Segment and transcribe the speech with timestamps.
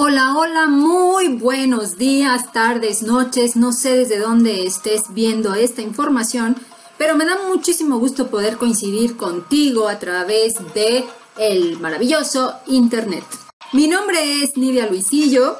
[0.00, 6.54] Hola, hola, muy buenos días, tardes, noches, no sé desde dónde estés viendo esta información,
[6.96, 11.04] pero me da muchísimo gusto poder coincidir contigo a través de
[11.36, 13.24] el maravilloso internet.
[13.72, 15.58] Mi nombre es Nidia Luisillo.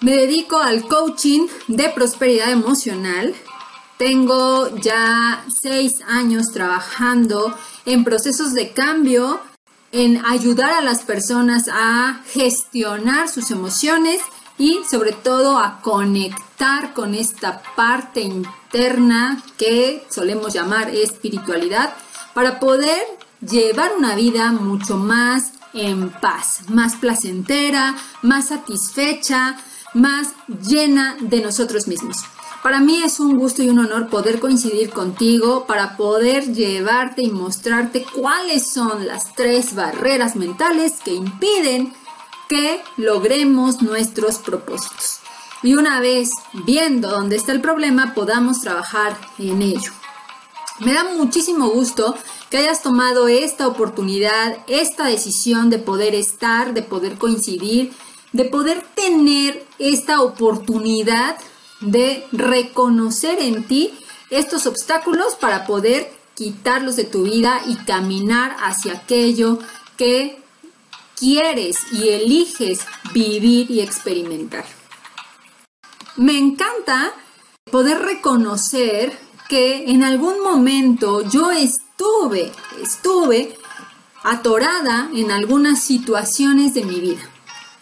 [0.00, 3.36] Me dedico al coaching de prosperidad emocional.
[3.98, 9.40] Tengo ya seis años trabajando en procesos de cambio
[9.96, 14.20] en ayudar a las personas a gestionar sus emociones
[14.58, 21.94] y sobre todo a conectar con esta parte interna que solemos llamar espiritualidad
[22.34, 23.02] para poder
[23.40, 29.56] llevar una vida mucho más en paz, más placentera, más satisfecha,
[29.94, 30.34] más
[30.68, 32.18] llena de nosotros mismos.
[32.62, 37.30] Para mí es un gusto y un honor poder coincidir contigo para poder llevarte y
[37.30, 41.94] mostrarte cuáles son las tres barreras mentales que impiden
[42.48, 45.20] que logremos nuestros propósitos.
[45.62, 49.92] Y una vez viendo dónde está el problema, podamos trabajar en ello.
[50.80, 52.14] Me da muchísimo gusto
[52.50, 57.92] que hayas tomado esta oportunidad, esta decisión de poder estar, de poder coincidir,
[58.32, 61.36] de poder tener esta oportunidad
[61.80, 63.92] de reconocer en ti
[64.30, 69.58] estos obstáculos para poder quitarlos de tu vida y caminar hacia aquello
[69.96, 70.42] que
[71.16, 72.80] quieres y eliges
[73.12, 74.64] vivir y experimentar.
[76.16, 77.12] Me encanta
[77.70, 79.18] poder reconocer
[79.48, 83.56] que en algún momento yo estuve, estuve
[84.22, 87.22] atorada en algunas situaciones de mi vida.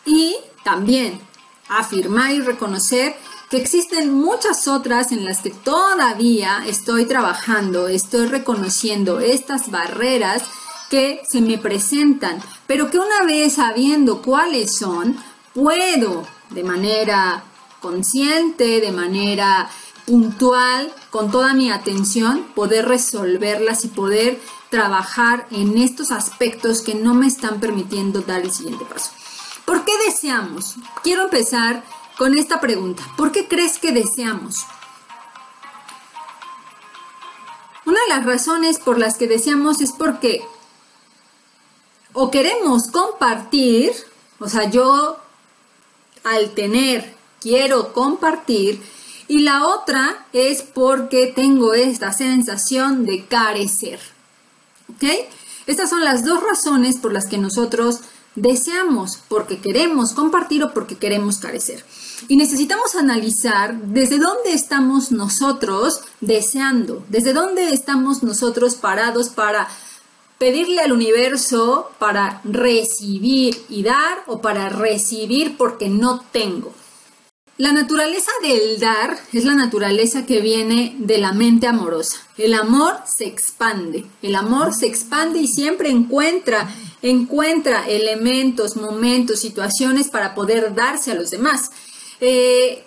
[0.05, 1.19] Y también
[1.69, 3.17] afirmar y reconocer
[3.59, 10.43] existen muchas otras en las que todavía estoy trabajando, estoy reconociendo estas barreras
[10.91, 15.17] que se me presentan, pero que una vez sabiendo cuáles son,
[15.53, 17.45] puedo de manera
[17.81, 19.69] consciente, de manera
[20.07, 24.41] puntual, con toda mi atención, poder resolverlas y poder
[24.71, 29.11] trabajar en estos aspectos que no me están permitiendo dar el siguiente paso.
[29.65, 30.77] ¿Por qué deseamos?
[31.03, 31.85] Quiero empezar
[32.19, 33.03] con esta pregunta.
[33.17, 34.67] ¿Por qué crees que deseamos?
[37.87, 40.43] Una de las razones por las que deseamos es porque
[42.15, 43.93] o queremos compartir,
[44.39, 45.19] o sea, yo
[46.23, 48.81] al tener quiero compartir,
[49.29, 54.01] y la otra es porque tengo esta sensación de carecer.
[54.89, 55.05] ¿Ok?
[55.67, 58.01] Estas son las dos razones por las que nosotros
[58.35, 61.85] deseamos, porque queremos compartir o porque queremos carecer.
[62.29, 69.69] Y necesitamos analizar desde dónde estamos nosotros deseando, desde dónde estamos nosotros parados para
[70.39, 76.73] pedirle al universo para recibir y dar o para recibir porque no tengo.
[77.57, 82.19] La naturaleza del dar es la naturaleza que viene de la mente amorosa.
[82.37, 86.69] El amor se expande, el amor se expande y siempre encuentra,
[87.01, 91.71] encuentra elementos, momentos, situaciones para poder darse a los demás.
[92.21, 92.85] Eh,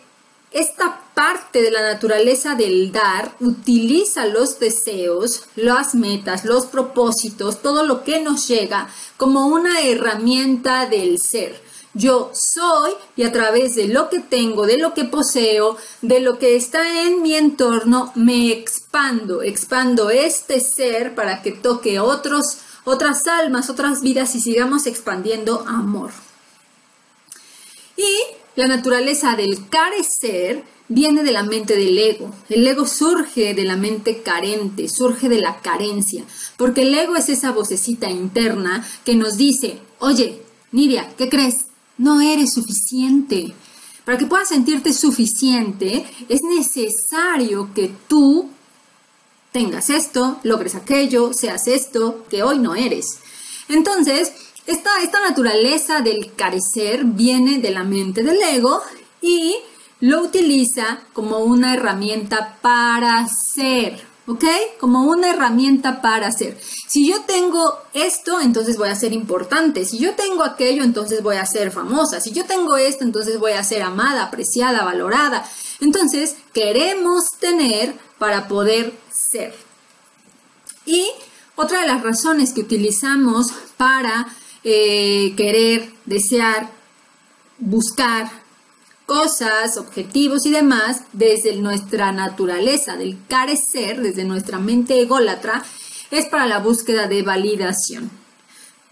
[0.52, 7.84] esta parte de la naturaleza del dar utiliza los deseos, las metas, los propósitos, todo
[7.84, 8.88] lo que nos llega
[9.18, 11.62] como una herramienta del ser.
[11.94, 16.38] Yo soy y a través de lo que tengo, de lo que poseo, de lo
[16.38, 23.28] que está en mi entorno, me expando, expando este ser para que toque otros, otras
[23.28, 26.12] almas, otras vidas y sigamos expandiendo amor.
[27.98, 28.08] Y
[28.58, 32.34] la naturaleza del carecer viene de la mente del ego.
[32.50, 36.24] El ego surge de la mente carente, surge de la carencia,
[36.58, 40.42] porque el ego es esa vocecita interna que nos dice, oye,
[40.72, 41.66] Nidia, ¿qué crees?
[42.00, 43.54] No eres suficiente.
[44.04, 48.50] Para que puedas sentirte suficiente, es necesario que tú
[49.52, 53.20] tengas esto, logres aquello, seas esto, que hoy no eres.
[53.70, 54.32] Entonces,
[54.68, 58.82] esta, naturaleza del carecer viene de la mente del ego
[59.22, 59.56] y
[60.02, 64.44] lo utiliza como una herramienta para ser, ¿ok?
[64.80, 66.60] Como una herramienta para ser.
[66.88, 69.86] Si yo tengo esto, entonces voy a ser importante.
[69.86, 72.20] Si yo tengo aquello, entonces voy a ser famosa.
[72.20, 75.50] Si yo tengo esto, entonces voy a ser amada, apreciada, valorada.
[75.80, 79.54] Entonces, queremos tener para poder ser.
[80.86, 81.08] Y
[81.56, 83.48] otra de las razones que utilizamos
[83.78, 84.28] para
[84.70, 86.70] eh, querer, desear,
[87.58, 88.30] buscar
[89.06, 95.64] cosas, objetivos y demás desde nuestra naturaleza del carecer, desde nuestra mente ególatra,
[96.12, 98.12] es para la búsqueda de validación.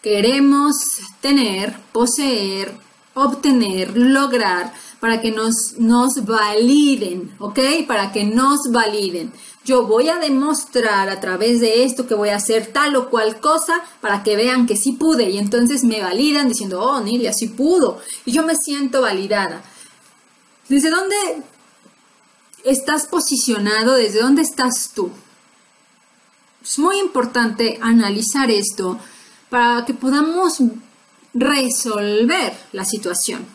[0.02, 0.76] Queremos
[1.20, 2.72] tener, poseer
[3.14, 7.60] obtener, lograr, para que nos, nos validen, ¿ok?
[7.88, 9.32] Para que nos validen.
[9.66, 13.40] Yo voy a demostrar a través de esto que voy a hacer tal o cual
[13.40, 17.48] cosa para que vean que sí pude y entonces me validan diciendo, oh, Nidia, sí
[17.48, 18.00] pudo.
[18.26, 19.64] Y yo me siento validada.
[20.70, 21.16] ¿Desde dónde
[22.64, 23.96] estás posicionado?
[23.96, 25.10] ¿Desde dónde estás tú?
[26.64, 29.00] Es muy importante analizar esto
[29.50, 30.62] para que podamos
[31.34, 33.48] resolver la situación.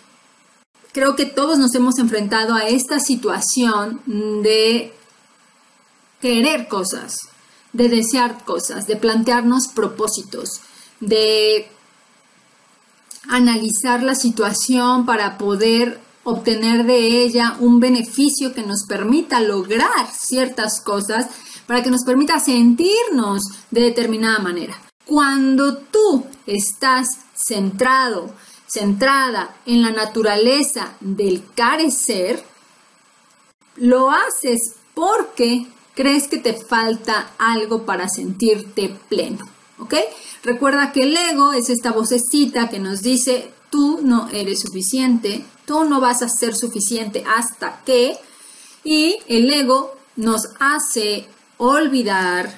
[0.92, 4.00] Creo que todos nos hemos enfrentado a esta situación
[4.42, 4.92] de
[6.20, 7.17] querer cosas,
[7.72, 10.61] de desear cosas, de plantearnos propósitos,
[11.00, 11.70] de
[13.28, 20.81] analizar la situación para poder obtener de ella un beneficio que nos permita lograr ciertas
[20.81, 21.26] cosas,
[21.67, 24.76] para que nos permita sentirnos de determinada manera.
[25.06, 28.34] Cuando tú estás centrado,
[28.67, 32.44] centrada en la naturaleza del carecer,
[33.76, 35.69] lo haces porque
[36.00, 39.47] crees que te falta algo para sentirte pleno,
[39.79, 39.97] ¿ok?
[40.43, 45.85] Recuerda que el ego es esta vocecita que nos dice, tú no eres suficiente, tú
[45.85, 48.17] no vas a ser suficiente hasta que,
[48.82, 52.50] y el ego nos hace olvidar,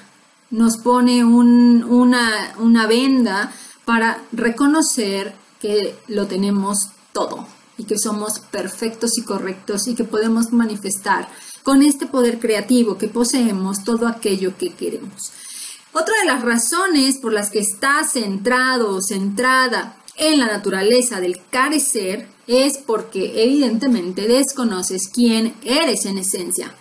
[0.49, 3.51] nos pone una, una venda
[3.83, 6.77] para reconocer que lo tenemos
[7.11, 7.45] todo
[7.77, 11.27] y que somos perfectos y correctos y que podemos manifestar
[11.63, 15.31] con este poder creativo que poseemos todo aquello que queremos.
[15.93, 21.39] Otra de las razones por las que estás centrado o centrada en la naturaleza del
[21.49, 26.75] carecer es porque evidentemente desconoces quién eres en esencia.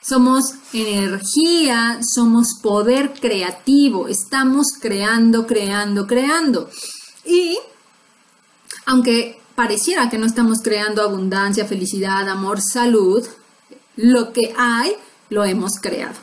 [0.00, 6.68] Somos energía, somos poder creativo, estamos creando, creando, creando.
[7.24, 7.56] Y
[8.84, 13.26] aunque pareciera que no estamos creando abundancia, felicidad, amor, salud,
[13.96, 14.92] lo que hay
[15.30, 16.16] lo hemos creado.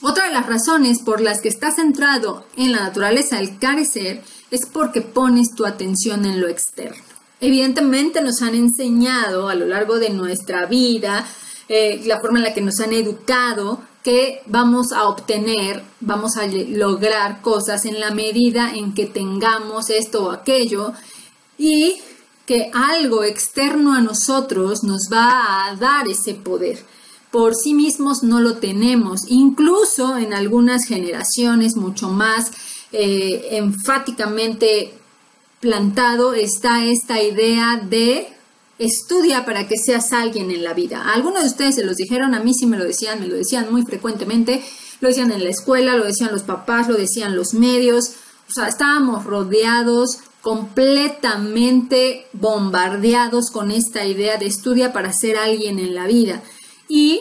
[0.00, 4.66] Otra de las razones por las que estás centrado en la naturaleza del carecer es
[4.66, 7.02] porque pones tu atención en lo externo.
[7.40, 11.26] Evidentemente nos han enseñado a lo largo de nuestra vida,
[11.68, 16.46] eh, la forma en la que nos han educado, que vamos a obtener, vamos a
[16.46, 20.92] lograr cosas en la medida en que tengamos esto o aquello
[21.58, 21.96] y
[22.48, 26.82] que algo externo a nosotros nos va a dar ese poder.
[27.30, 29.24] Por sí mismos no lo tenemos.
[29.28, 32.50] Incluso en algunas generaciones mucho más
[32.90, 34.94] eh, enfáticamente
[35.60, 38.28] plantado está esta idea de
[38.78, 41.02] estudia para que seas alguien en la vida.
[41.12, 43.70] Algunos de ustedes se los dijeron, a mí sí me lo decían, me lo decían
[43.70, 44.64] muy frecuentemente,
[45.02, 48.12] lo decían en la escuela, lo decían los papás, lo decían los medios,
[48.48, 55.94] o sea, estábamos rodeados completamente bombardeados con esta idea de estudia para ser alguien en
[55.94, 56.42] la vida.
[56.88, 57.20] Y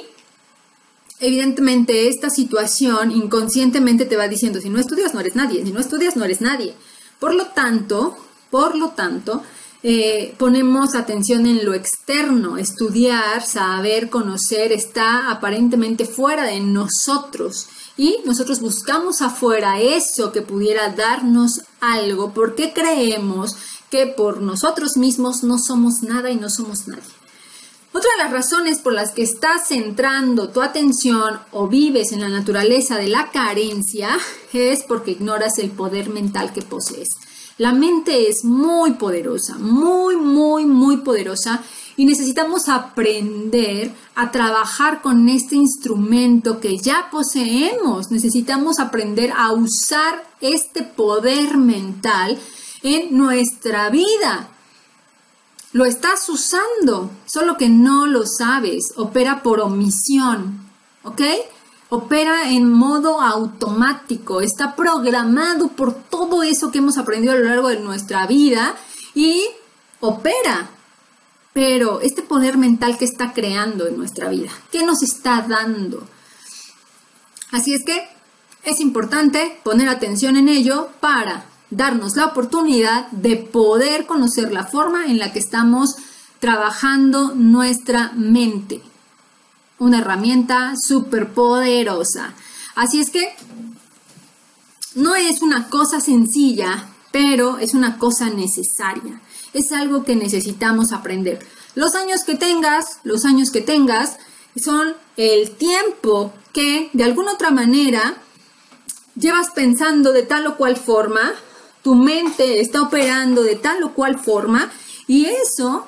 [1.19, 5.79] evidentemente esta situación inconscientemente te va diciendo, si no estudias no eres nadie, si no
[5.79, 6.73] estudias no eres nadie.
[7.19, 8.15] Por lo tanto,
[8.49, 9.43] por lo tanto,
[9.83, 17.67] eh, ponemos atención en lo externo, estudiar, saber, conocer, está aparentemente fuera de nosotros
[17.97, 23.55] y nosotros buscamos afuera eso que pudiera darnos algo porque creemos
[23.89, 27.01] que por nosotros mismos no somos nada y no somos nadie.
[27.93, 32.29] Otra de las razones por las que estás centrando tu atención o vives en la
[32.29, 34.09] naturaleza de la carencia
[34.53, 37.09] es porque ignoras el poder mental que posees.
[37.57, 41.63] La mente es muy poderosa, muy, muy, muy poderosa
[41.95, 48.11] y necesitamos aprender a trabajar con este instrumento que ya poseemos.
[48.11, 52.37] Necesitamos aprender a usar este poder mental
[52.83, 54.49] en nuestra vida.
[55.71, 58.93] Lo estás usando, solo que no lo sabes.
[58.95, 60.59] Opera por omisión,
[61.03, 61.21] ¿ok?
[61.89, 67.69] Opera en modo automático, está programado por todo eso que hemos aprendido a lo largo
[67.69, 68.75] de nuestra vida
[69.15, 69.45] y
[69.99, 70.69] opera
[71.57, 76.07] pero este poder mental que está creando en nuestra vida, ¿qué nos está dando?
[77.51, 78.07] Así es que
[78.63, 85.07] es importante poner atención en ello para darnos la oportunidad de poder conocer la forma
[85.07, 85.95] en la que estamos
[86.39, 88.83] trabajando nuestra mente.
[89.79, 92.33] Una herramienta súper poderosa.
[92.75, 93.35] Así es que
[94.95, 99.21] no es una cosa sencilla, pero es una cosa necesaria
[99.57, 101.39] es algo que necesitamos aprender.
[101.75, 104.17] Los años que tengas, los años que tengas,
[104.55, 108.15] son el tiempo que de alguna otra manera
[109.15, 111.33] llevas pensando de tal o cual forma,
[111.83, 114.71] tu mente está operando de tal o cual forma
[115.07, 115.87] Y eso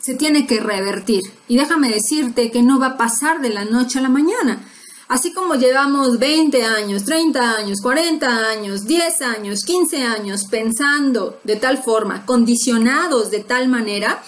[0.00, 1.22] se tiene que revertir.
[1.48, 4.64] Y déjame decirte que no va a pasar de la noche a la mañana.
[5.08, 11.56] Así como llevamos 20 años, 30 años, 40 años, 10 años, 15 años pensando de
[11.56, 14.22] tal forma, condicionados de tal manera,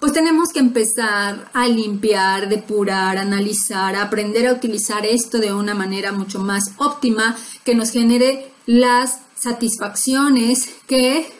[0.00, 6.12] pues tenemos que empezar a limpiar, depurar, analizar, aprender a utilizar esto de una manera
[6.12, 11.32] mucho más óptima que nos genere las satisfacciones que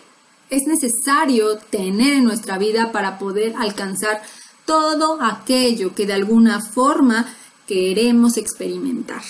[0.50, 4.22] es necesario tener en nuestra vida para poder alcanzar
[4.64, 7.26] todo aquello que de alguna forma
[7.66, 9.22] queremos experimentar.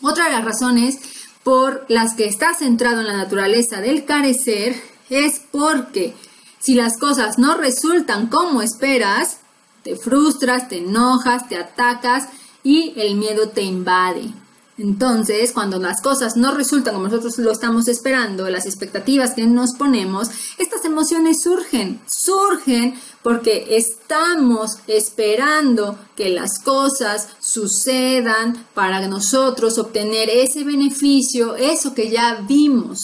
[0.00, 0.98] Otra de las razones
[1.42, 4.80] por las que estás centrado en la naturaleza del carecer
[5.10, 6.14] es porque
[6.58, 9.38] si las cosas no resultan como esperas,
[9.82, 12.28] te frustras, te enojas, te atacas
[12.62, 14.30] y el miedo te invade.
[14.78, 19.74] Entonces, cuando las cosas no resultan como nosotros lo estamos esperando, las expectativas que nos
[19.74, 30.30] ponemos, estas emociones surgen, surgen porque estamos esperando que las cosas sucedan para nosotros obtener
[30.30, 32.98] ese beneficio, eso que ya vimos.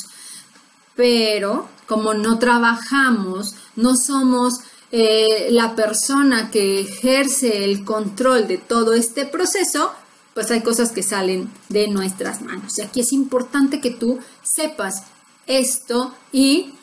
[0.96, 4.60] Pero como no trabajamos, no somos
[4.90, 9.92] eh, la persona que ejerce el control de todo este proceso,
[10.38, 12.78] pues hay cosas que salen de nuestras manos.
[12.78, 15.02] Y aquí es importante que tú sepas
[15.48, 16.74] esto y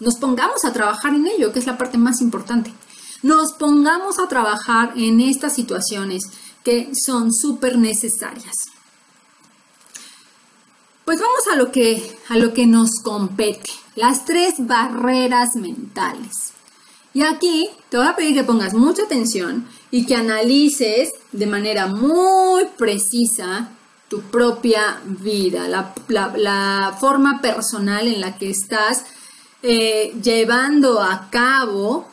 [0.00, 2.72] nos pongamos a trabajar en ello, que es la parte más importante.
[3.22, 6.24] Nos pongamos a trabajar en estas situaciones
[6.64, 8.56] que son súper necesarias.
[11.04, 16.52] Pues vamos a lo, que, a lo que nos compete, las tres barreras mentales.
[17.14, 21.86] Y aquí te voy a pedir que pongas mucha atención y que analices de manera
[21.86, 23.70] muy precisa
[24.08, 29.04] tu propia vida, la, forma personal en la que estás
[29.62, 32.08] eh, llevando a cabo,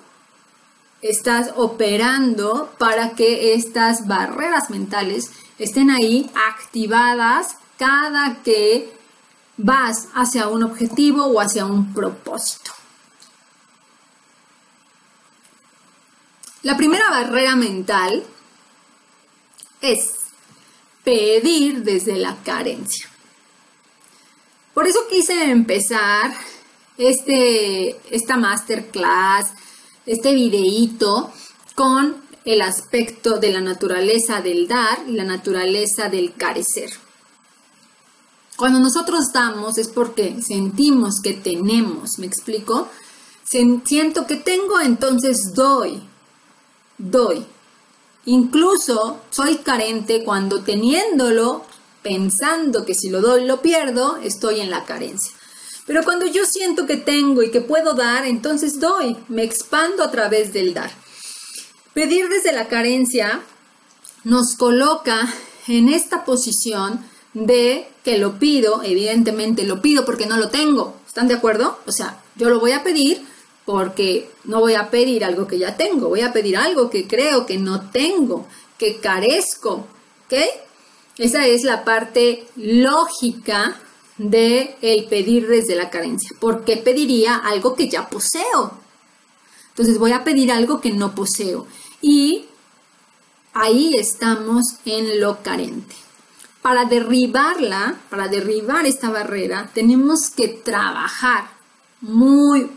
[1.02, 8.94] estás operando para que estas barreras mentales estén ahí activadas cada que
[9.58, 12.65] vas hacia un objetivo o hacia un propósito.
[16.66, 18.24] La primera barrera mental
[19.82, 20.00] es
[21.04, 23.08] pedir desde la carencia.
[24.74, 26.36] Por eso quise empezar
[26.98, 29.52] este, esta masterclass,
[30.08, 31.32] este videíto
[31.76, 36.90] con el aspecto de la naturaleza del dar y la naturaleza del carecer.
[38.58, 42.90] Cuando nosotros damos es porque sentimos que tenemos, ¿me explico?
[43.44, 46.02] Siento que tengo, entonces doy
[46.98, 47.46] doy.
[48.26, 51.64] Incluso soy carente cuando teniéndolo,
[52.02, 55.32] pensando que si lo doy lo pierdo, estoy en la carencia.
[55.86, 60.12] Pero cuando yo siento que tengo y que puedo dar, entonces doy, me expando a
[60.12, 60.92] través del dar.
[61.94, 63.42] Pedir desde la carencia
[64.24, 65.32] nos coloca
[65.68, 70.96] en esta posición de que lo pido, evidentemente lo pido porque no lo tengo.
[71.06, 71.80] ¿Están de acuerdo?
[71.86, 73.26] O sea, yo lo voy a pedir
[73.66, 77.46] porque no voy a pedir algo que ya tengo, voy a pedir algo que creo
[77.46, 79.88] que no tengo, que carezco,
[80.26, 80.34] ¿ok?
[81.18, 83.80] Esa es la parte lógica
[84.18, 88.80] de el pedir desde la carencia, porque pediría algo que ya poseo.
[89.70, 91.68] Entonces voy a pedir algo que no poseo
[92.02, 92.46] y
[93.54, 95.96] ahí estamos en lo carente.
[96.62, 101.50] Para derribarla, para derribar esta barrera, tenemos que trabajar
[102.02, 102.70] muy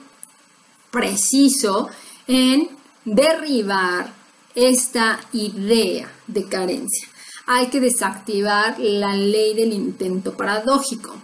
[0.90, 1.88] preciso
[2.26, 2.68] en
[3.04, 4.12] derribar
[4.54, 7.08] esta idea de carencia.
[7.46, 11.14] Hay que desactivar la ley del intento paradójico.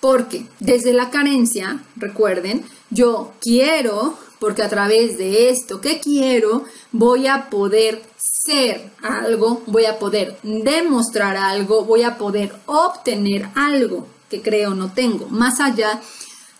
[0.00, 7.26] Porque desde la carencia, recuerden, yo quiero, porque a través de esto que quiero, voy
[7.26, 14.42] a poder ser algo, voy a poder demostrar algo, voy a poder obtener algo que
[14.42, 16.00] creo no tengo, más allá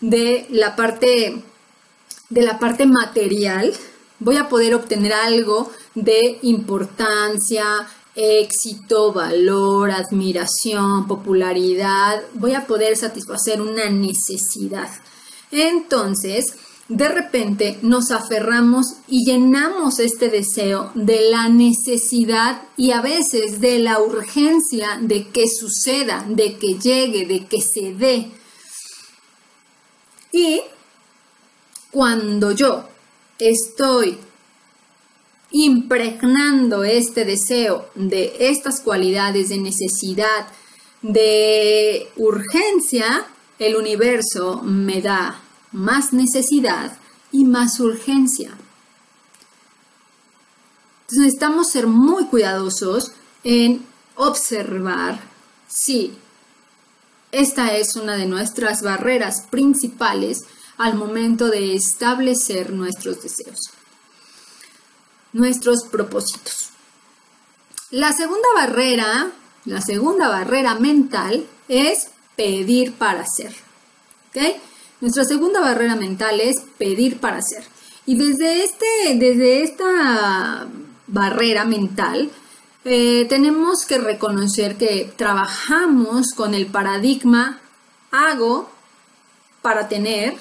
[0.01, 1.43] de la parte
[2.29, 3.73] de la parte material,
[4.19, 13.61] voy a poder obtener algo de importancia, éxito, valor, admiración, popularidad, voy a poder satisfacer
[13.61, 14.89] una necesidad.
[15.51, 16.45] Entonces,
[16.87, 23.79] de repente nos aferramos y llenamos este deseo de la necesidad y a veces de
[23.79, 28.31] la urgencia de que suceda, de que llegue, de que se dé.
[30.31, 30.61] Y
[31.95, 32.89] cuando yo
[33.39, 34.17] estoy
[35.51, 40.45] impregnando este deseo de estas cualidades de necesidad,
[41.01, 43.25] de urgencia,
[43.59, 46.97] el universo me da más necesidad
[47.31, 48.49] y más urgencia.
[51.03, 53.13] Entonces necesitamos ser muy cuidadosos
[53.45, 53.85] en
[54.17, 55.21] observar
[55.69, 56.11] si
[57.31, 60.43] esta es una de nuestras barreras principales
[60.77, 63.59] al momento de establecer nuestros deseos,
[65.33, 66.69] nuestros propósitos.
[67.91, 69.31] La segunda barrera,
[69.65, 73.55] la segunda barrera mental es pedir para hacer.
[75.01, 77.63] Nuestra segunda barrera mental es pedir para hacer.
[78.05, 80.67] Y desde, este, desde esta
[81.07, 82.31] barrera mental,
[82.83, 87.59] eh, tenemos que reconocer que trabajamos con el paradigma
[88.11, 88.69] hago
[89.61, 90.35] para tener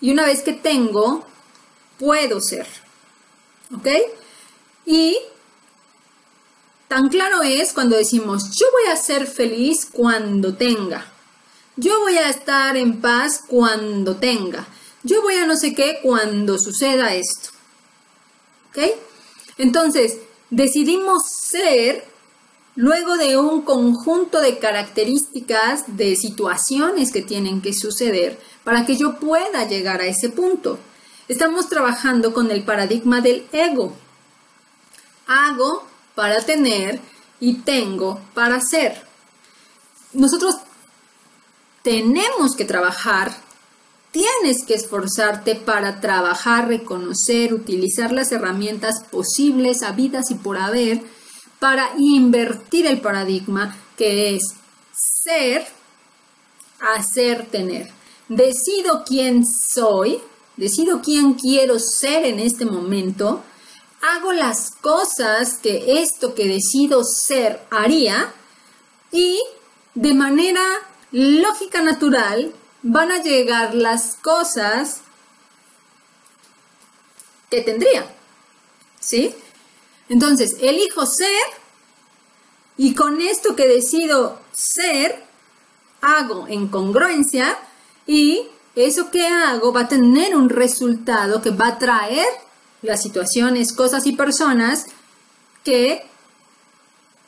[0.00, 1.26] y una vez que tengo,
[1.98, 2.66] puedo ser.
[3.74, 3.88] ¿Ok?
[4.86, 5.16] Y
[6.88, 11.06] tan claro es cuando decimos yo voy a ser feliz cuando tenga.
[11.76, 14.66] Yo voy a estar en paz cuando tenga.
[15.02, 17.50] Yo voy a no sé qué cuando suceda esto.
[18.70, 18.78] ¿Ok?
[19.56, 20.18] Entonces,
[20.50, 22.04] decidimos ser
[22.76, 29.18] luego de un conjunto de características, de situaciones que tienen que suceder para que yo
[29.18, 30.78] pueda llegar a ese punto.
[31.28, 33.92] Estamos trabajando con el paradigma del ego.
[35.26, 35.84] Hago
[36.14, 37.00] para tener
[37.38, 39.06] y tengo para ser.
[40.12, 40.56] Nosotros
[41.82, 43.32] tenemos que trabajar
[44.10, 51.00] Tienes que esforzarte para trabajar, reconocer, utilizar las herramientas posibles, habidas y por haber,
[51.60, 54.42] para invertir el paradigma que es
[54.92, 55.64] ser,
[56.80, 57.90] hacer, tener.
[58.28, 60.20] Decido quién soy,
[60.56, 63.44] decido quién quiero ser en este momento,
[64.00, 68.32] hago las cosas que esto que decido ser haría
[69.12, 69.38] y
[69.94, 70.62] de manera
[71.12, 75.02] lógica natural van a llegar las cosas
[77.50, 78.06] que tendría.
[79.00, 79.34] ¿Sí?
[80.10, 81.30] Entonces, elijo ser
[82.76, 85.22] y con esto que decido ser,
[86.00, 87.56] hago en congruencia
[88.08, 92.26] y eso que hago va a tener un resultado que va a traer
[92.82, 94.86] las situaciones, cosas y personas
[95.62, 96.04] que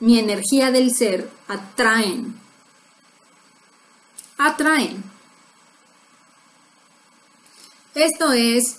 [0.00, 2.34] mi energía del ser atraen.
[4.38, 5.04] Atraen.
[7.94, 8.78] Esto es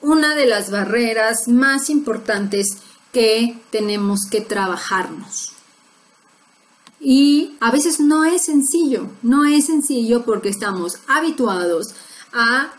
[0.00, 2.78] una de las barreras más importantes
[3.12, 5.52] que tenemos que trabajarnos.
[7.00, 11.94] Y a veces no es sencillo, no es sencillo porque estamos habituados
[12.32, 12.72] a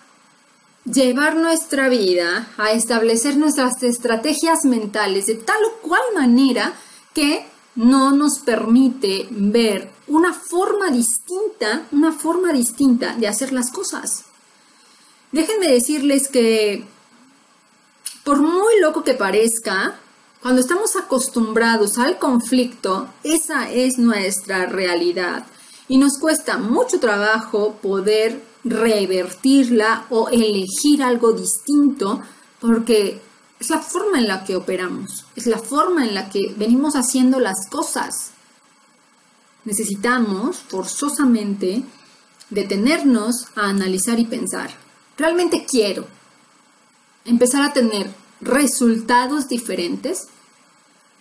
[0.85, 6.73] llevar nuestra vida, a establecer nuestras estrategias mentales de tal o cual manera
[7.13, 14.25] que no nos permite ver una forma distinta, una forma distinta de hacer las cosas.
[15.31, 16.85] Déjenme decirles que,
[18.23, 19.97] por muy loco que parezca,
[20.41, 25.45] cuando estamos acostumbrados al conflicto, esa es nuestra realidad.
[25.87, 32.21] Y nos cuesta mucho trabajo poder revertirla o elegir algo distinto
[32.59, 33.21] porque
[33.59, 37.39] es la forma en la que operamos, es la forma en la que venimos haciendo
[37.39, 38.31] las cosas.
[39.63, 41.83] Necesitamos forzosamente
[42.49, 44.71] detenernos a analizar y pensar.
[45.17, 46.07] Realmente quiero
[47.25, 50.27] empezar a tener resultados diferentes,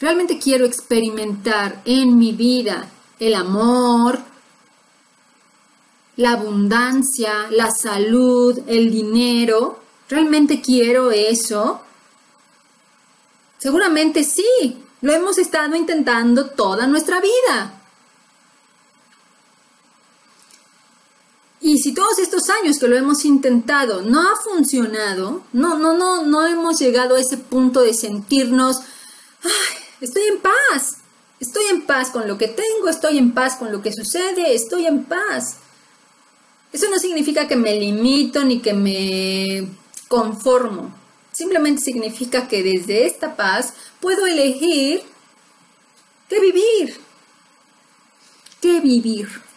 [0.00, 4.20] realmente quiero experimentar en mi vida el amor,
[6.16, 11.82] la abundancia, la salud, el dinero, realmente quiero eso.
[13.58, 17.79] Seguramente sí, lo hemos estado intentando toda nuestra vida.
[21.60, 26.22] Y si todos estos años que lo hemos intentado no ha funcionado, no, no, no,
[26.24, 28.78] no hemos llegado a ese punto de sentirnos,
[29.42, 30.96] ay, estoy en paz,
[31.38, 34.86] estoy en paz con lo que tengo, estoy en paz con lo que sucede, estoy
[34.86, 35.56] en paz.
[36.72, 39.68] Eso no significa que me limito ni que me
[40.08, 40.94] conformo.
[41.32, 45.02] Simplemente significa que desde esta paz puedo elegir
[46.28, 47.00] qué vivir.
[48.62, 49.49] ¿Qué vivir?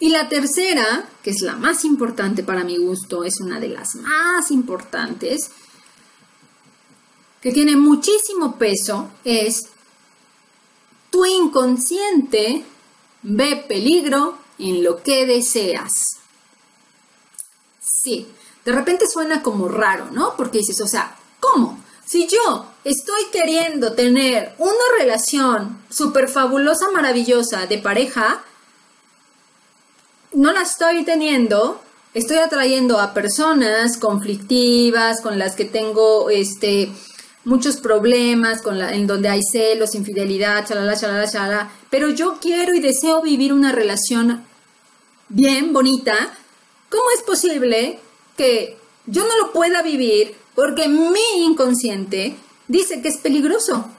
[0.00, 3.96] Y la tercera, que es la más importante para mi gusto, es una de las
[3.96, 5.50] más importantes,
[7.40, 9.66] que tiene muchísimo peso, es
[11.10, 12.64] tu inconsciente
[13.22, 15.92] ve peligro en lo que deseas.
[17.80, 18.26] Sí,
[18.64, 20.34] de repente suena como raro, ¿no?
[20.36, 21.78] Porque dices, o sea, ¿cómo?
[22.04, 28.42] Si yo estoy queriendo tener una relación súper fabulosa, maravillosa de pareja,
[30.38, 31.80] no la estoy teniendo
[32.14, 36.90] estoy atrayendo a personas conflictivas, con las que tengo este,
[37.44, 42.74] muchos problemas, con la, en donde hay celos, infidelidad, chalala, chalala, chalala, pero yo quiero
[42.74, 44.44] y deseo vivir una relación
[45.28, 46.14] bien, bonita,
[46.88, 47.98] ¿cómo es posible
[48.36, 52.36] que yo no lo pueda vivir porque mi inconsciente
[52.68, 53.90] dice que es peligroso?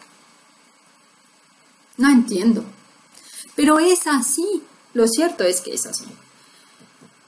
[1.98, 2.64] No entiendo.
[3.56, 4.64] Pero es así.
[4.94, 6.06] Lo cierto es que es así.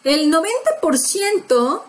[0.04, 1.82] El 90%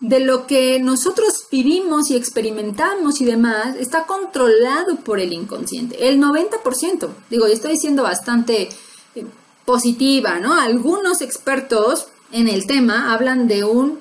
[0.00, 6.08] de lo que nosotros vivimos y experimentamos y demás está controlado por el inconsciente.
[6.08, 7.08] El 90%.
[7.30, 8.68] Digo, estoy siendo bastante
[9.14, 9.24] eh,
[9.64, 10.54] positiva, ¿no?
[10.54, 13.98] Algunos expertos en el tema hablan de un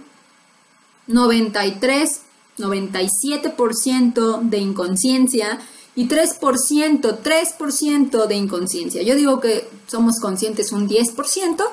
[1.07, 2.21] 93,
[2.57, 5.59] 97% de inconsciencia
[5.95, 9.01] y 3%, 3% de inconsciencia.
[9.01, 11.65] Yo digo que somos conscientes un 10%,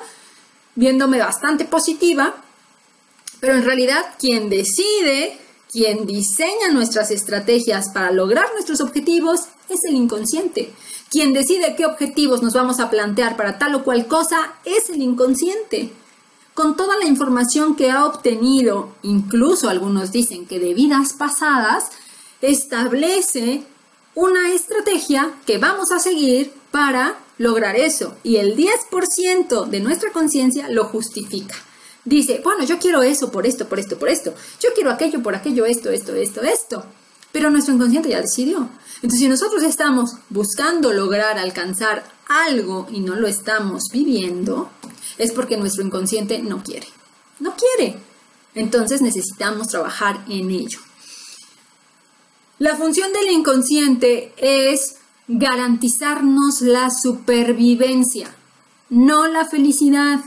[0.75, 2.35] viéndome bastante positiva,
[3.39, 5.37] pero en realidad quien decide,
[5.71, 10.71] quien diseña nuestras estrategias para lograr nuestros objetivos es el inconsciente.
[11.09, 15.01] Quien decide qué objetivos nos vamos a plantear para tal o cual cosa es el
[15.01, 15.91] inconsciente.
[16.53, 21.89] Con toda la información que ha obtenido, incluso algunos dicen que de vidas pasadas,
[22.41, 23.63] establece
[24.13, 28.17] una estrategia que vamos a seguir para lograr eso.
[28.21, 31.55] Y el 10% de nuestra conciencia lo justifica.
[32.03, 34.33] Dice, bueno, yo quiero eso por esto, por esto, por esto.
[34.59, 36.85] Yo quiero aquello por aquello, esto, esto, esto, esto.
[37.31, 38.67] Pero nuestro inconsciente ya decidió.
[38.95, 44.69] Entonces, si nosotros estamos buscando lograr alcanzar algo y no lo estamos viviendo,
[45.17, 46.87] es porque nuestro inconsciente no quiere.
[47.39, 47.99] No quiere.
[48.53, 50.79] Entonces necesitamos trabajar en ello.
[52.59, 54.95] La función del inconsciente es
[55.27, 58.33] garantizarnos la supervivencia,
[58.89, 60.19] no la felicidad.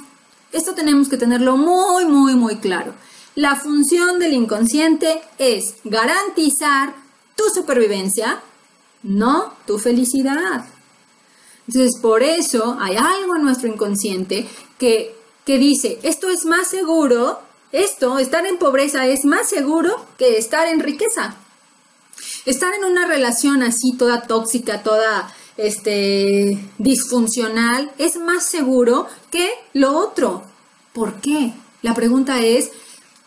[0.53, 2.95] Esto tenemos que tenerlo muy, muy, muy claro.
[3.35, 6.95] La función del inconsciente es garantizar
[7.37, 8.41] tu supervivencia,
[9.03, 10.65] no tu felicidad.
[11.69, 17.41] Entonces, por eso hay algo en nuestro inconsciente que, que dice, esto es más seguro,
[17.71, 21.37] esto, estar en pobreza es más seguro que estar en riqueza.
[22.49, 29.95] Estar en una relación así toda tóxica, toda este disfuncional es más seguro que lo
[29.99, 30.45] otro.
[30.95, 31.53] ¿Por qué?
[31.83, 32.71] La pregunta es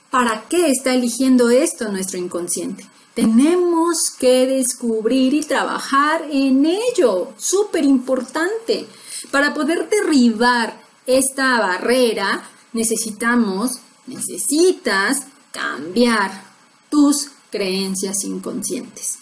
[0.10, 2.90] ¿para qué está eligiendo esto nuestro inconsciente?
[3.14, 8.88] Tenemos que descubrir y trabajar en ello, súper importante.
[9.30, 12.42] Para poder derribar esta barrera,
[12.74, 16.44] necesitamos, necesitas cambiar
[16.90, 19.20] tus creencias inconscientes.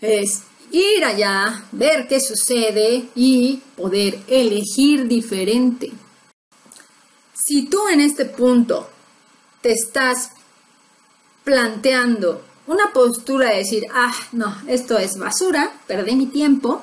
[0.00, 5.92] Es ir allá, ver qué sucede y poder elegir diferente.
[7.34, 8.88] Si tú en este punto
[9.60, 10.30] te estás
[11.44, 16.82] planteando una postura de decir, ah, no, esto es basura, perdí mi tiempo,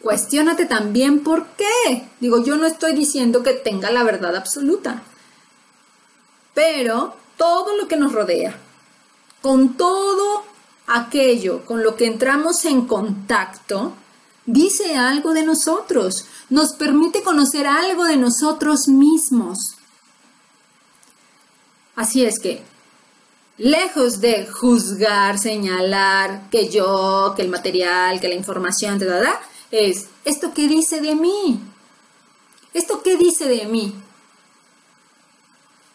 [0.00, 2.06] cuestiónate también por qué.
[2.20, 5.02] Digo, yo no estoy diciendo que tenga la verdad absoluta,
[6.52, 8.58] pero todo lo que nos rodea,
[9.42, 10.44] con todo
[10.86, 13.92] aquello con lo que entramos en contacto,
[14.46, 19.76] dice algo de nosotros, nos permite conocer algo de nosotros mismos.
[21.96, 22.62] Así es que,
[23.56, 30.08] lejos de juzgar, señalar que yo, que el material, que la información, te da, es
[30.24, 31.60] esto que dice de mí.
[32.74, 33.94] ¿Esto qué dice de mí?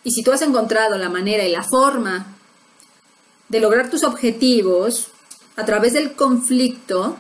[0.04, 2.38] Y si tú has encontrado la manera y la forma
[3.50, 5.08] de lograr tus objetivos
[5.56, 7.18] a través del conflicto,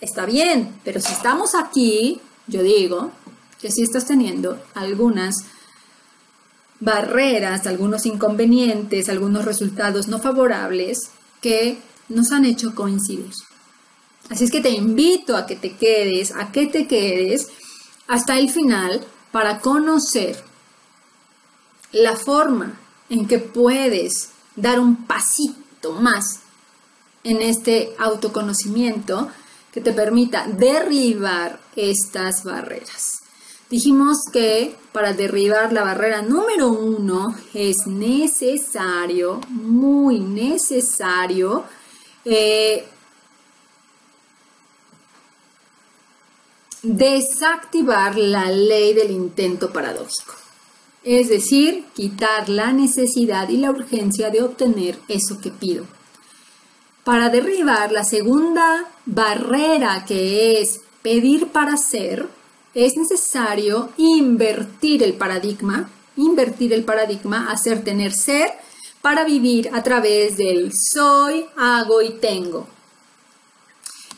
[0.00, 3.10] está bien, pero si estamos aquí, yo digo
[3.60, 5.36] que si estás teniendo algunas
[6.78, 13.32] barreras, algunos inconvenientes, algunos resultados no favorables que nos han hecho coincidir.
[14.28, 17.48] Así es que te invito a que te quedes, a que te quedes
[18.06, 20.42] hasta el final para conocer
[21.96, 22.78] la forma
[23.08, 26.40] en que puedes dar un pasito más
[27.24, 29.30] en este autoconocimiento
[29.72, 33.22] que te permita derribar estas barreras.
[33.70, 41.64] Dijimos que para derribar la barrera número uno es necesario, muy necesario,
[42.24, 42.86] eh,
[46.82, 50.45] desactivar la ley del intento paradójico
[51.06, 55.86] es decir, quitar la necesidad y la urgencia de obtener eso que pido.
[57.04, 62.26] Para derribar la segunda barrera que es pedir para ser,
[62.74, 68.50] es necesario invertir el paradigma, invertir el paradigma, hacer tener ser
[69.00, 72.66] para vivir a través del soy, hago y tengo.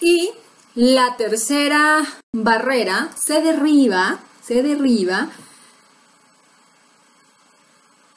[0.01, 0.31] Y
[0.75, 5.29] la tercera barrera se derriba, se derriba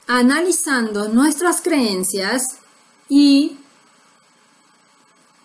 [0.07, 2.43] analizando nuestras creencias
[3.07, 3.57] y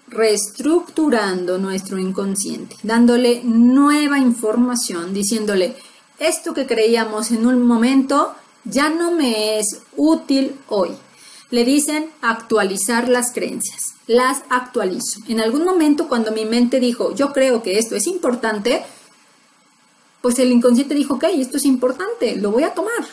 [0.09, 5.77] reestructurando nuestro inconsciente, dándole nueva información, diciéndole,
[6.19, 10.91] esto que creíamos en un momento ya no me es útil hoy.
[11.51, 15.21] Le dicen actualizar las creencias, las actualizo.
[15.29, 18.85] En algún momento cuando mi mente dijo, yo creo que esto es importante,
[20.23, 23.07] pues el inconsciente dijo, ok, esto es importante, lo voy a tomar.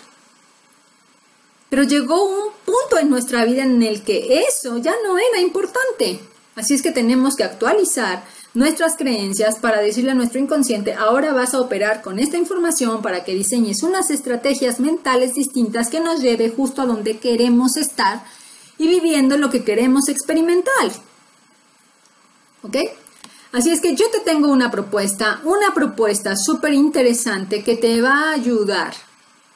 [1.73, 6.19] Pero llegó un punto en nuestra vida en el que eso ya no era importante.
[6.55, 11.55] Así es que tenemos que actualizar nuestras creencias para decirle a nuestro inconsciente, ahora vas
[11.55, 16.51] a operar con esta información para que diseñes unas estrategias mentales distintas que nos lleve
[16.55, 18.23] justo a donde queremos estar
[18.77, 20.91] y viviendo lo que queremos experimentar.
[22.62, 22.77] ¿Ok?
[23.51, 28.29] Así es que yo te tengo una propuesta, una propuesta súper interesante que te va
[28.29, 28.93] a ayudar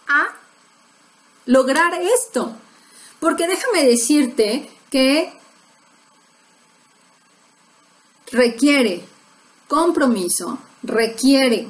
[0.08, 0.37] a
[1.47, 2.55] lograr esto.
[3.19, 5.33] Porque déjame decirte que
[8.31, 9.03] requiere
[9.67, 11.67] compromiso, requiere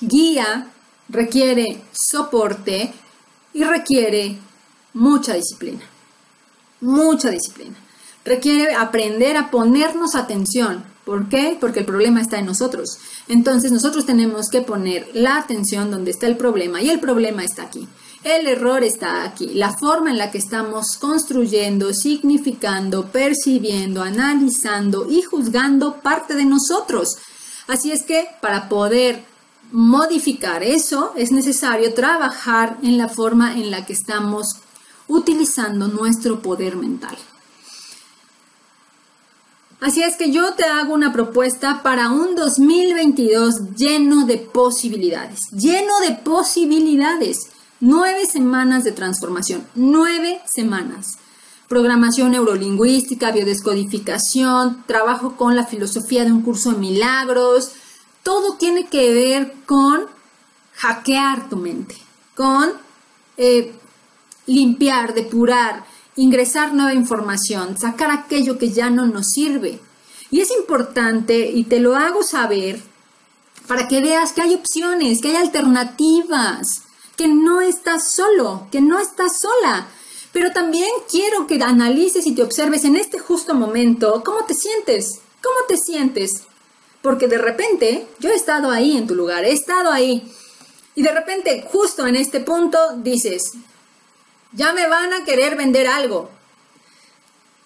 [0.00, 0.68] guía,
[1.08, 2.92] requiere soporte
[3.52, 4.38] y requiere
[4.94, 5.84] mucha disciplina.
[6.80, 7.76] Mucha disciplina.
[8.24, 10.84] Requiere aprender a ponernos atención.
[11.04, 11.56] ¿Por qué?
[11.60, 12.98] Porque el problema está en nosotros.
[13.28, 17.64] Entonces nosotros tenemos que poner la atención donde está el problema y el problema está
[17.64, 17.88] aquí.
[18.22, 25.22] El error está aquí, la forma en la que estamos construyendo, significando, percibiendo, analizando y
[25.22, 27.16] juzgando parte de nosotros.
[27.66, 29.24] Así es que para poder
[29.72, 34.46] modificar eso es necesario trabajar en la forma en la que estamos
[35.08, 37.16] utilizando nuestro poder mental.
[39.82, 45.98] Así es que yo te hago una propuesta para un 2022 lleno de posibilidades, lleno
[46.06, 47.48] de posibilidades.
[47.80, 51.18] Nueve semanas de transformación, nueve semanas.
[51.66, 57.72] Programación neurolingüística, biodescodificación, trabajo con la filosofía de un curso de milagros.
[58.22, 60.06] Todo tiene que ver con
[60.74, 61.96] hackear tu mente,
[62.36, 62.70] con
[63.36, 63.74] eh,
[64.46, 65.84] limpiar, depurar,
[66.16, 69.80] ingresar nueva información, sacar aquello que ya no nos sirve.
[70.30, 72.82] Y es importante, y te lo hago saber,
[73.66, 76.82] para que veas que hay opciones, que hay alternativas
[77.16, 79.88] que no estás solo, que no estás sola.
[80.32, 85.20] Pero también quiero que analices y te observes en este justo momento cómo te sientes,
[85.42, 86.44] cómo te sientes.
[87.02, 90.32] Porque de repente yo he estado ahí en tu lugar, he estado ahí.
[90.94, 93.52] Y de repente, justo en este punto, dices,
[94.52, 96.30] ya me van a querer vender algo.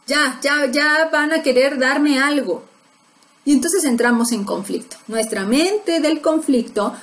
[0.07, 2.65] Ya, ya, ya van a querer darme algo.
[3.45, 4.97] Y entonces entramos en conflicto.
[5.07, 6.95] Nuestra mente del conflicto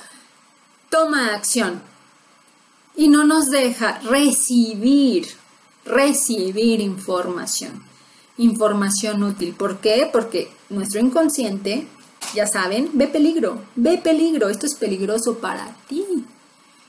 [0.90, 1.82] toma acción
[2.96, 5.26] y no nos deja recibir,
[5.84, 7.82] recibir información,
[8.36, 9.54] información útil.
[9.54, 10.08] ¿Por qué?
[10.12, 11.86] Porque nuestro inconsciente,
[12.34, 16.24] ya saben, ve peligro, ve peligro, esto es peligroso para ti.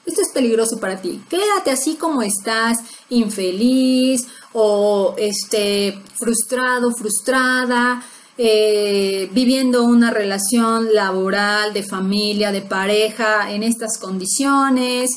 [0.06, 1.22] Esto es peligroso para ti.
[1.30, 2.78] Quédate así como estás,
[3.10, 8.04] infeliz o este, frustrado, frustrada,
[8.38, 15.10] eh, viviendo una relación laboral, de familia, de pareja en estas condiciones.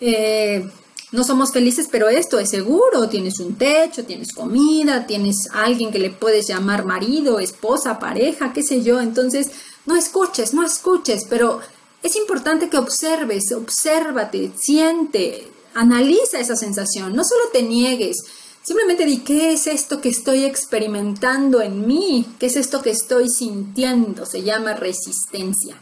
[0.00, 0.68] Eh,
[1.10, 5.98] no somos felices, pero esto es seguro, tienes un techo, tienes comida, tienes alguien que
[5.98, 9.50] le puedes llamar marido, esposa, pareja, qué sé yo, entonces
[9.86, 11.60] no escuches, no escuches, pero
[12.02, 18.16] es importante que observes, obsérvate, siente, analiza esa sensación, no solo te niegues,
[18.62, 23.28] simplemente di qué es esto que estoy experimentando en mí, qué es esto que estoy
[23.28, 25.76] sintiendo, se llama resistencia,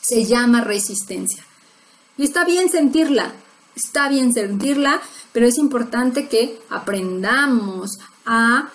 [0.00, 1.44] se llama resistencia.
[2.18, 3.32] Y está bien sentirla,
[3.74, 5.00] está bien sentirla,
[5.32, 8.70] pero es importante que aprendamos a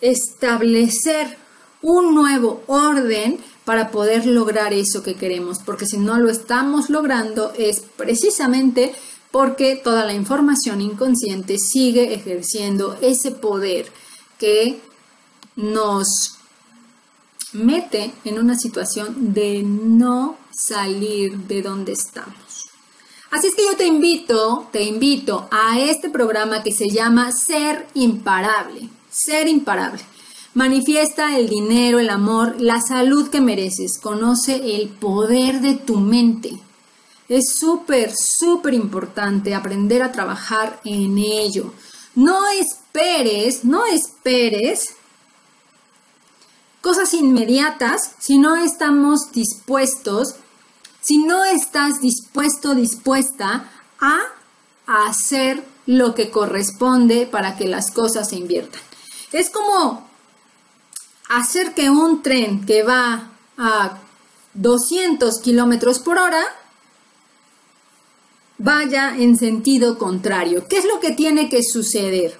[0.00, 1.38] establecer
[1.82, 7.52] un nuevo orden para poder lograr eso que queremos, porque si no lo estamos logrando
[7.56, 8.94] es precisamente
[9.30, 13.90] porque toda la información inconsciente sigue ejerciendo ese poder
[14.38, 14.80] que
[15.56, 16.36] nos
[17.52, 22.68] mete en una situación de no salir de donde estamos.
[23.30, 27.86] Así es que yo te invito, te invito a este programa que se llama Ser
[27.94, 28.90] Imparable.
[29.10, 30.02] Ser Imparable.
[30.54, 33.98] Manifiesta el dinero, el amor, la salud que mereces.
[33.98, 36.60] Conoce el poder de tu mente.
[37.28, 41.72] Es súper, súper importante aprender a trabajar en ello.
[42.14, 44.94] No esperes, no esperes
[46.82, 50.34] cosas inmediatas si no estamos dispuestos,
[51.00, 58.36] si no estás dispuesto, dispuesta a hacer lo que corresponde para que las cosas se
[58.36, 58.82] inviertan.
[59.32, 60.11] Es como
[61.36, 63.98] hacer que un tren que va a
[64.54, 66.44] 200 kilómetros por hora
[68.58, 70.66] vaya en sentido contrario.
[70.68, 72.38] ¿Qué es lo que tiene que suceder?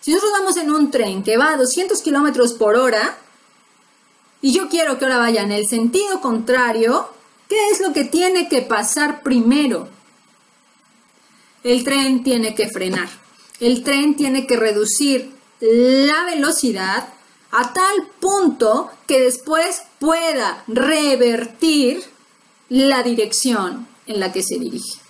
[0.00, 3.18] Si nosotros vamos en un tren que va a 200 kilómetros por hora
[4.42, 7.08] y yo quiero que ahora vaya en el sentido contrario,
[7.48, 9.88] ¿qué es lo que tiene que pasar primero?
[11.64, 13.08] El tren tiene que frenar.
[13.58, 17.08] El tren tiene que reducir la velocidad
[17.58, 22.04] a tal punto que después pueda revertir
[22.68, 25.00] la dirección en la que se dirige.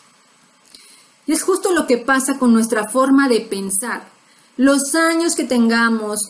[1.27, 4.09] Y es justo lo que pasa con nuestra forma de pensar.
[4.57, 6.21] Los años que tengamos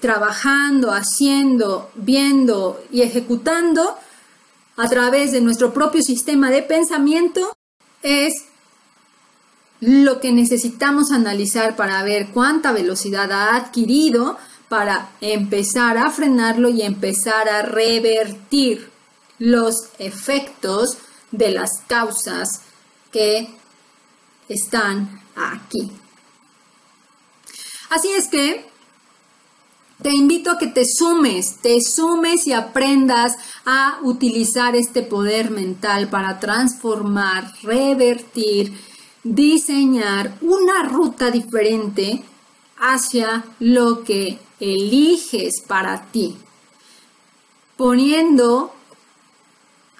[0.00, 3.94] trabajando, haciendo, viendo y ejecutando
[4.78, 7.52] a través de nuestro propio sistema de pensamiento
[8.02, 8.32] es
[9.80, 16.82] lo que necesitamos analizar para ver cuánta velocidad ha adquirido para empezar a frenarlo y
[16.82, 18.90] empezar a revertir
[19.38, 20.98] los efectos
[21.30, 22.62] de las causas
[23.12, 23.48] que
[24.48, 25.92] están aquí.
[27.90, 28.68] Así es que
[30.02, 36.08] te invito a que te sumes, te sumes y aprendas a utilizar este poder mental
[36.08, 38.78] para transformar, revertir,
[39.24, 42.22] diseñar una ruta diferente
[42.80, 46.36] hacia lo que eliges para ti,
[47.76, 48.72] poniendo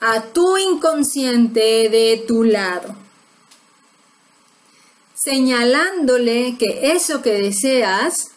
[0.01, 2.95] a tu inconsciente de tu lado,
[5.14, 8.31] señalándole que eso que deseas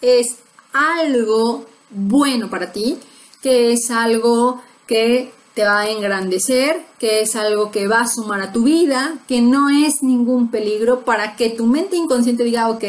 [0.00, 0.36] es
[0.72, 2.98] algo bueno para ti,
[3.42, 8.40] que es algo que te va a engrandecer, que es algo que va a sumar
[8.42, 12.84] a tu vida, que no es ningún peligro para que tu mente inconsciente diga, ok,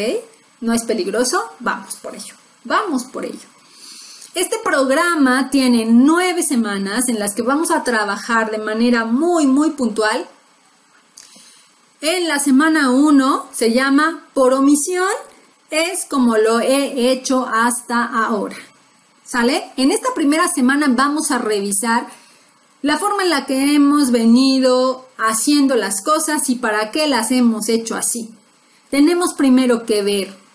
[0.61, 2.35] no es peligroso, vamos por ello.
[2.63, 3.47] Vamos por ello.
[4.35, 9.71] Este programa tiene nueve semanas en las que vamos a trabajar de manera muy, muy
[9.71, 10.27] puntual.
[12.01, 15.07] En la semana 1 se llama por omisión,
[15.71, 18.57] es como lo he hecho hasta ahora.
[19.23, 19.71] ¿Sale?
[19.75, 22.07] En esta primera semana vamos a revisar
[22.81, 27.69] la forma en la que hemos venido haciendo las cosas y para qué las hemos
[27.69, 28.29] hecho así.
[28.91, 30.46] Tenemos primero que ver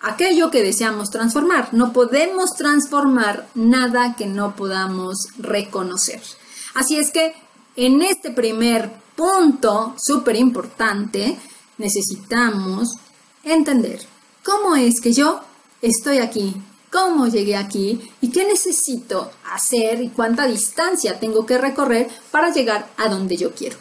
[0.00, 1.68] aquello que deseamos transformar.
[1.72, 6.22] No podemos transformar nada que no podamos reconocer.
[6.74, 7.34] Así es que
[7.76, 11.38] en este primer punto súper importante
[11.78, 12.88] necesitamos
[13.42, 14.00] entender
[14.44, 15.40] cómo es que yo
[15.82, 16.54] estoy aquí,
[16.90, 22.88] cómo llegué aquí y qué necesito hacer y cuánta distancia tengo que recorrer para llegar
[22.96, 23.76] a donde yo quiero.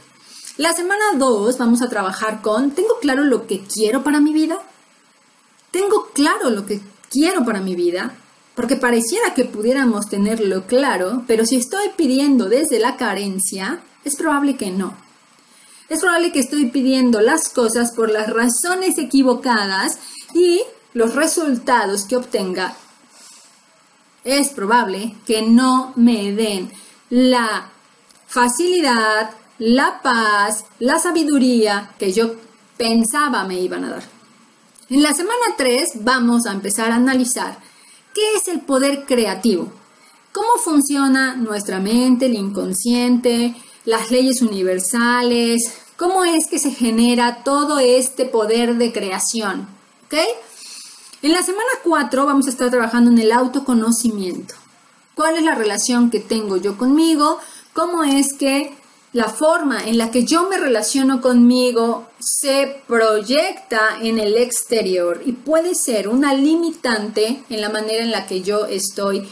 [0.57, 4.59] La semana 2 vamos a trabajar con, ¿tengo claro lo que quiero para mi vida?
[5.77, 8.15] Tengo claro lo que quiero para mi vida,
[8.55, 14.57] porque pareciera que pudiéramos tenerlo claro, pero si estoy pidiendo desde la carencia, es probable
[14.57, 14.97] que no.
[15.87, 19.99] Es probable que estoy pidiendo las cosas por las razones equivocadas
[20.33, 20.61] y
[20.95, 22.75] los resultados que obtenga
[24.23, 26.71] es probable que no me den
[27.11, 27.69] la
[28.25, 32.31] facilidad, la paz, la sabiduría que yo
[32.77, 34.16] pensaba me iban a dar.
[34.89, 37.59] En la semana 3 vamos a empezar a analizar
[38.13, 39.69] qué es el poder creativo,
[40.31, 45.61] cómo funciona nuestra mente, el inconsciente, las leyes universales,
[45.97, 49.67] cómo es que se genera todo este poder de creación.
[50.05, 50.19] ¿Ok?
[51.21, 54.55] En la semana 4 vamos a estar trabajando en el autoconocimiento.
[55.15, 57.39] ¿Cuál es la relación que tengo yo conmigo?
[57.73, 58.73] ¿Cómo es que
[59.17, 65.31] la forma en la que yo me relaciono conmigo se proyecta en el exterior y
[65.31, 69.27] puede ser una limitante en la manera en la que yo estoy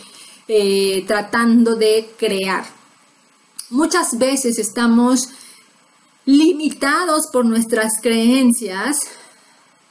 [0.48, 2.66] eh, tratando de crear.
[3.70, 5.30] Muchas veces estamos
[6.26, 8.98] limitados por nuestras creencias,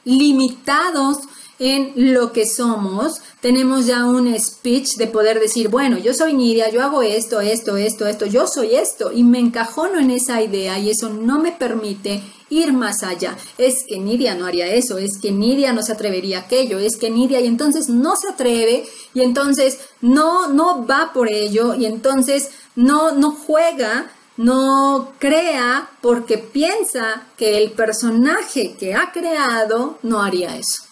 [0.03, 1.19] limitados
[1.59, 6.69] en lo que somos, tenemos ya un speech de poder decir, bueno, yo soy Nidia,
[6.69, 10.77] yo hago esto, esto, esto, esto, yo soy esto y me encajono en esa idea
[10.79, 13.37] y eso no me permite ir más allá.
[13.57, 16.97] Es que Nidia no haría eso, es que Nidia no se atrevería a aquello, es
[16.97, 21.85] que Nidia y entonces no se atreve y entonces no no va por ello y
[21.85, 30.21] entonces no no juega no crea porque piensa que el personaje que ha creado no
[30.21, 30.84] haría eso.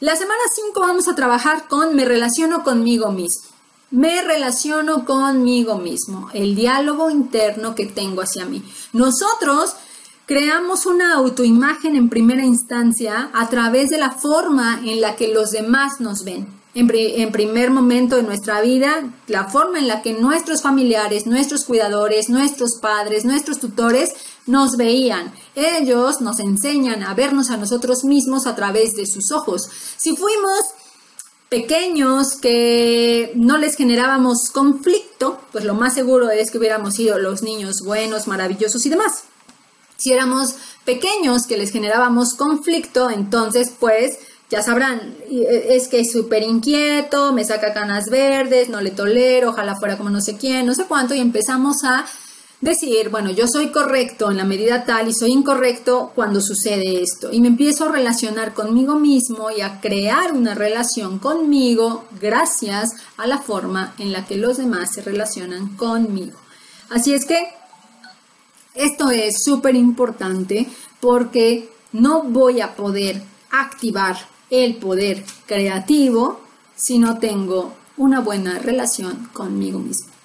[0.00, 3.48] La semana 5 vamos a trabajar con me relaciono conmigo mismo.
[3.90, 8.62] Me relaciono conmigo mismo, el diálogo interno que tengo hacia mí.
[8.92, 9.74] Nosotros
[10.24, 15.50] creamos una autoimagen en primera instancia a través de la forma en la que los
[15.50, 16.46] demás nos ven.
[16.74, 22.28] En, primer momento de nuestra vida, la forma en la que nuestros familiares, nuestros cuidadores,
[22.28, 24.12] nuestros padres, nuestros tutores
[24.48, 25.32] nos veían.
[25.54, 29.68] Ellos nos enseñan a vernos a nosotros mismos a través de sus ojos.
[29.96, 30.60] Si fuimos
[31.48, 37.42] pequeños que no les generábamos conflicto, pues lo más seguro es que hubiéramos sido los
[37.42, 39.24] niños buenos, maravillosos y demás.
[39.96, 44.18] Si éramos pequeños que les generábamos conflicto, entonces pues
[44.50, 49.76] ya sabrán, es que es súper inquieto, me saca canas verdes, no le tolero, ojalá
[49.76, 52.06] fuera como no sé quién, no sé cuánto, y empezamos a
[52.60, 57.32] decir, bueno, yo soy correcto en la medida tal y soy incorrecto cuando sucede esto.
[57.32, 63.26] Y me empiezo a relacionar conmigo mismo y a crear una relación conmigo gracias a
[63.26, 66.36] la forma en la que los demás se relacionan conmigo.
[66.90, 67.48] Así es que
[68.74, 70.66] esto es súper importante
[71.00, 74.16] porque no voy a poder activar
[74.50, 76.40] el poder creativo
[76.76, 80.17] si no tengo una buena relación conmigo mismo.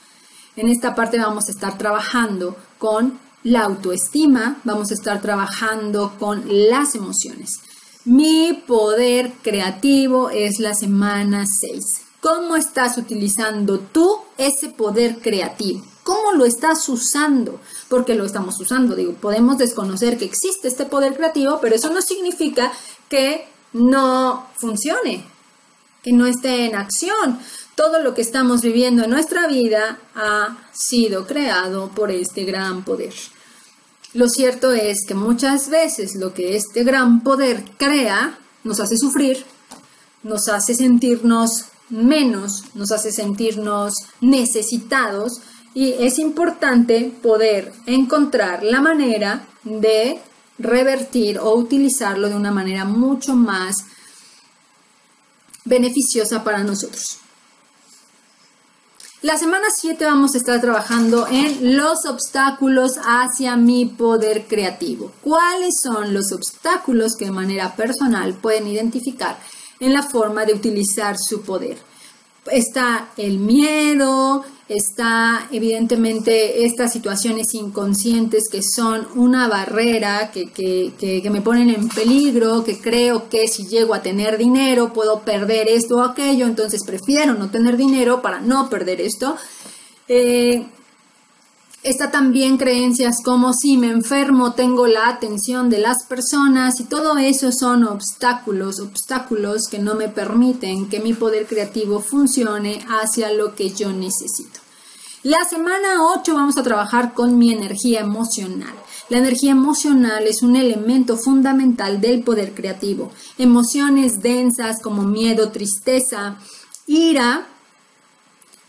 [0.55, 6.43] En esta parte vamos a estar trabajando con la autoestima, vamos a estar trabajando con
[6.47, 7.59] las emociones.
[8.05, 11.83] Mi poder creativo es la semana 6.
[12.21, 15.83] ¿Cómo estás utilizando tú ese poder creativo?
[16.03, 17.59] ¿Cómo lo estás usando?
[17.89, 18.95] Porque lo estamos usando.
[18.95, 22.71] Digo, podemos desconocer que existe este poder creativo, pero eso no significa
[23.09, 25.25] que no funcione,
[26.03, 27.39] que no esté en acción
[27.75, 33.13] todo lo que estamos viviendo en nuestra vida ha sido creado por este gran poder.
[34.13, 39.43] Lo cierto es que muchas veces lo que este gran poder crea nos hace sufrir,
[40.21, 45.41] nos hace sentirnos menos, nos hace sentirnos necesitados
[45.73, 50.19] y es importante poder encontrar la manera de
[50.59, 53.77] revertir o utilizarlo de una manera mucho más
[55.65, 57.22] beneficiosa para nosotros.
[59.23, 65.13] La semana 7 vamos a estar trabajando en los obstáculos hacia mi poder creativo.
[65.21, 69.39] ¿Cuáles son los obstáculos que de manera personal pueden identificar
[69.79, 71.77] en la forma de utilizar su poder?
[72.51, 81.41] Está el miedo, está evidentemente estas situaciones inconscientes que son una barrera, que, que, me
[81.41, 86.01] ponen en peligro, que creo que si llego a tener dinero puedo perder esto o
[86.01, 89.37] aquello, entonces prefiero no tener dinero para no perder esto.
[90.07, 90.65] Eh,
[91.83, 97.17] Está también creencias como si me enfermo tengo la atención de las personas y todo
[97.17, 103.53] eso son obstáculos, obstáculos que no me permiten que mi poder creativo funcione hacia lo
[103.53, 104.61] que yo necesito.
[105.23, 108.73] La semana 8 vamos a trabajar con mi energía emocional.
[109.09, 113.11] La energía emocional es un elemento fundamental del poder creativo.
[113.37, 116.37] Emociones densas como miedo, tristeza,
[116.87, 117.45] ira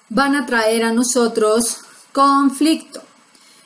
[0.09, 1.79] van a traer a nosotros
[2.15, 3.03] conflicto.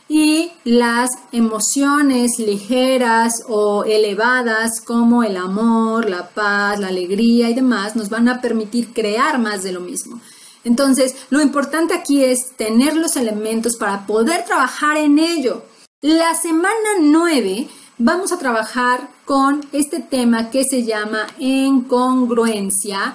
[0.09, 7.95] Y las emociones ligeras o elevadas como el amor, la paz, la alegría y demás
[7.95, 10.19] nos van a permitir crear más de lo mismo.
[10.65, 15.63] Entonces, lo importante aquí es tener los elementos para poder trabajar en ello.
[16.01, 17.69] La semana 9
[17.99, 23.15] vamos a trabajar con este tema que se llama incongruencia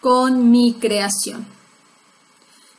[0.00, 1.57] con mi creación.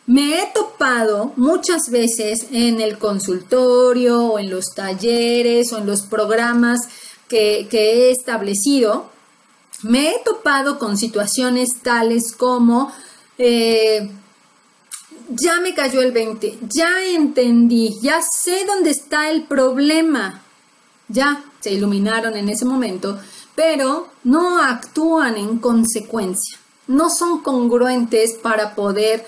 [0.10, 6.02] Me he topado muchas veces en el consultorio o en los talleres o en los
[6.02, 6.80] programas
[7.28, 9.12] que, he establecido,
[9.84, 12.92] me he topado con situaciones tales como
[13.38, 14.10] eh,
[15.28, 20.42] ya me cayó el 20, ya entendí, ya sé dónde está el problema,
[21.08, 23.20] ya se iluminaron en ese momento,
[23.54, 26.58] pero no actúan en consecuencia,
[26.88, 29.24] no son congruentes para poder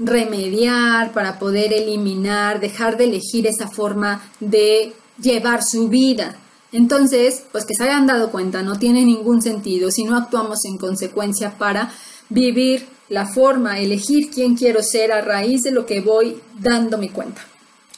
[0.00, 6.36] remediar, para poder eliminar, dejar de elegir esa forma de llevar su vida.
[6.72, 10.78] Entonces, pues que se hayan dado cuenta, no tiene ningún sentido si no actuamos en
[10.78, 11.92] consecuencia para
[12.28, 17.08] vivir la forma, elegir quién quiero ser a raíz de lo que voy dando mi
[17.08, 17.42] cuenta.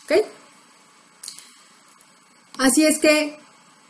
[0.05, 0.25] ¿Ok?
[2.59, 3.39] Así es que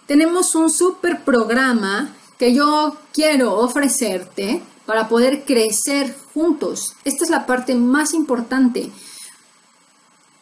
[0.06, 4.62] tenemos un super programa que yo quiero ofrecerte
[4.93, 6.97] para poder crecer juntos.
[7.07, 8.90] Esta es la parte más importante.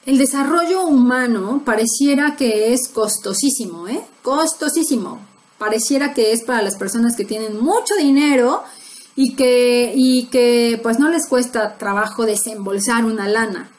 [0.05, 4.05] El desarrollo humano pareciera que es costosísimo, ¿eh?
[4.23, 5.21] Costosísimo.
[5.57, 8.65] Pareciera que es para las personas que tienen mucho dinero
[9.15, 13.71] y que, y que pues no les cuesta trabajo desembolsar una lana.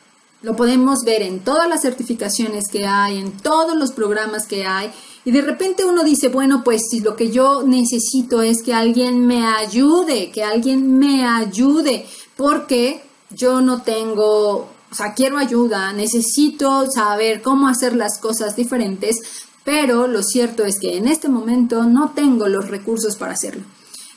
[0.41, 4.89] Lo podemos ver en todas las certificaciones que hay, en todos los programas que hay.
[5.23, 9.25] Y de repente uno dice, bueno, pues si lo que yo necesito es que alguien
[9.27, 12.05] me ayude, que alguien me ayude,
[12.35, 19.17] porque yo no tengo, o sea, quiero ayuda, necesito saber cómo hacer las cosas diferentes,
[19.63, 23.63] pero lo cierto es que en este momento no tengo los recursos para hacerlo.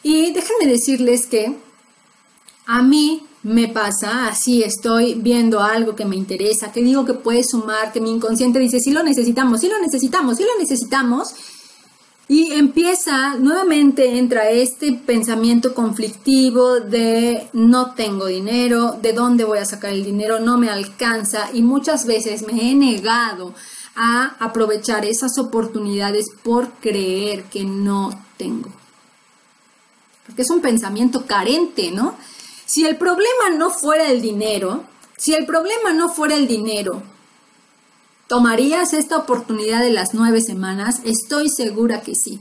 [0.03, 1.57] Y déjenme decirles que
[2.67, 7.45] a mí me pasa, así estoy viendo algo que me interesa, que digo que puede
[7.45, 11.35] sumar, que mi inconsciente dice, sí lo necesitamos, sí lo necesitamos, sí lo necesitamos.
[12.27, 19.67] Y empieza, nuevamente entra este pensamiento conflictivo de no tengo dinero, de dónde voy a
[19.67, 23.55] sacar el dinero, no me alcanza y muchas veces me he negado
[23.95, 28.73] a aprovechar esas oportunidades por creer que no tengo
[30.27, 32.15] porque es un pensamiento carente, ¿no?
[32.67, 34.85] Si el problema no fuera el dinero,
[35.17, 37.03] si el problema no fuera el dinero,
[38.27, 41.01] ¿tomarías esta oportunidad de las nueve semanas?
[41.05, 42.41] Estoy segura que sí.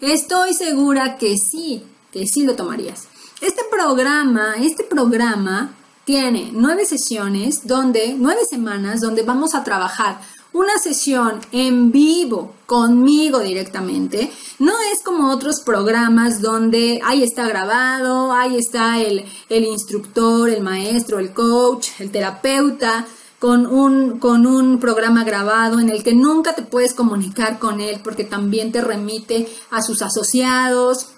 [0.00, 3.08] Estoy segura que sí, que sí lo tomarías.
[3.40, 5.74] Este programa, este programa
[6.04, 10.20] tiene nueve sesiones donde, nueve semanas donde vamos a trabajar
[10.56, 14.32] una sesión en vivo conmigo directamente.
[14.58, 21.18] No es como otros programas donde ahí está grabado, ahí está el, instructor, el maestro,
[21.18, 23.06] el coach, el terapeuta.
[23.38, 28.00] Con un, con un programa grabado en el que nunca te puedes comunicar con él
[28.02, 31.08] porque también te remite a sus asociados,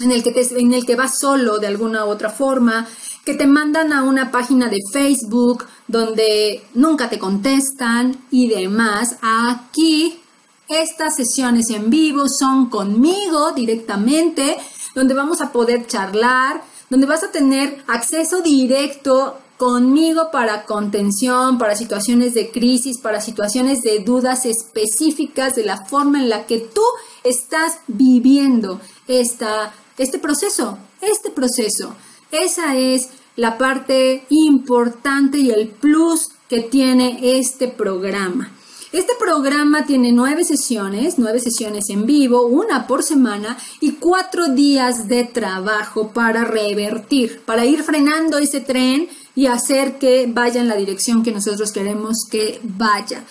[0.00, 2.86] en el que, te, en el que vas solo de alguna u otra forma,
[3.28, 9.16] que te mandan a una página de Facebook donde nunca te contestan y demás.
[9.20, 10.18] Aquí
[10.66, 14.56] estas sesiones en vivo son conmigo directamente,
[14.94, 21.76] donde vamos a poder charlar, donde vas a tener acceso directo conmigo para contención, para
[21.76, 26.80] situaciones de crisis, para situaciones de dudas específicas de la forma en la que tú
[27.24, 31.94] estás viviendo esta, este proceso, este proceso.
[32.30, 38.52] Esa es la parte importante y el plus que tiene este programa.
[38.90, 45.08] Este programa tiene nueve sesiones, nueve sesiones en vivo, una por semana y cuatro días
[45.08, 50.76] de trabajo para revertir, para ir frenando ese tren y hacer que vaya en la
[50.76, 53.24] dirección que nosotros queremos que vaya.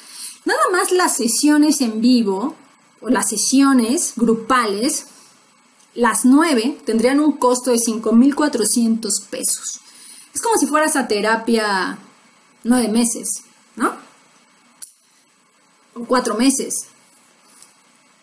[0.45, 2.55] Nada más las sesiones en vivo
[3.01, 5.07] o las sesiones grupales,
[5.97, 9.81] las nueve tendrían un costo de 5.400 pesos.
[10.33, 11.97] Es como si fueras a terapia
[12.63, 13.41] nueve meses,
[13.75, 13.93] ¿no?
[15.95, 16.85] O cuatro meses.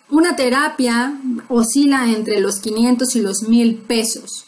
[0.09, 1.19] Una terapia
[1.49, 4.45] oscila entre los 500 y los 1000 pesos,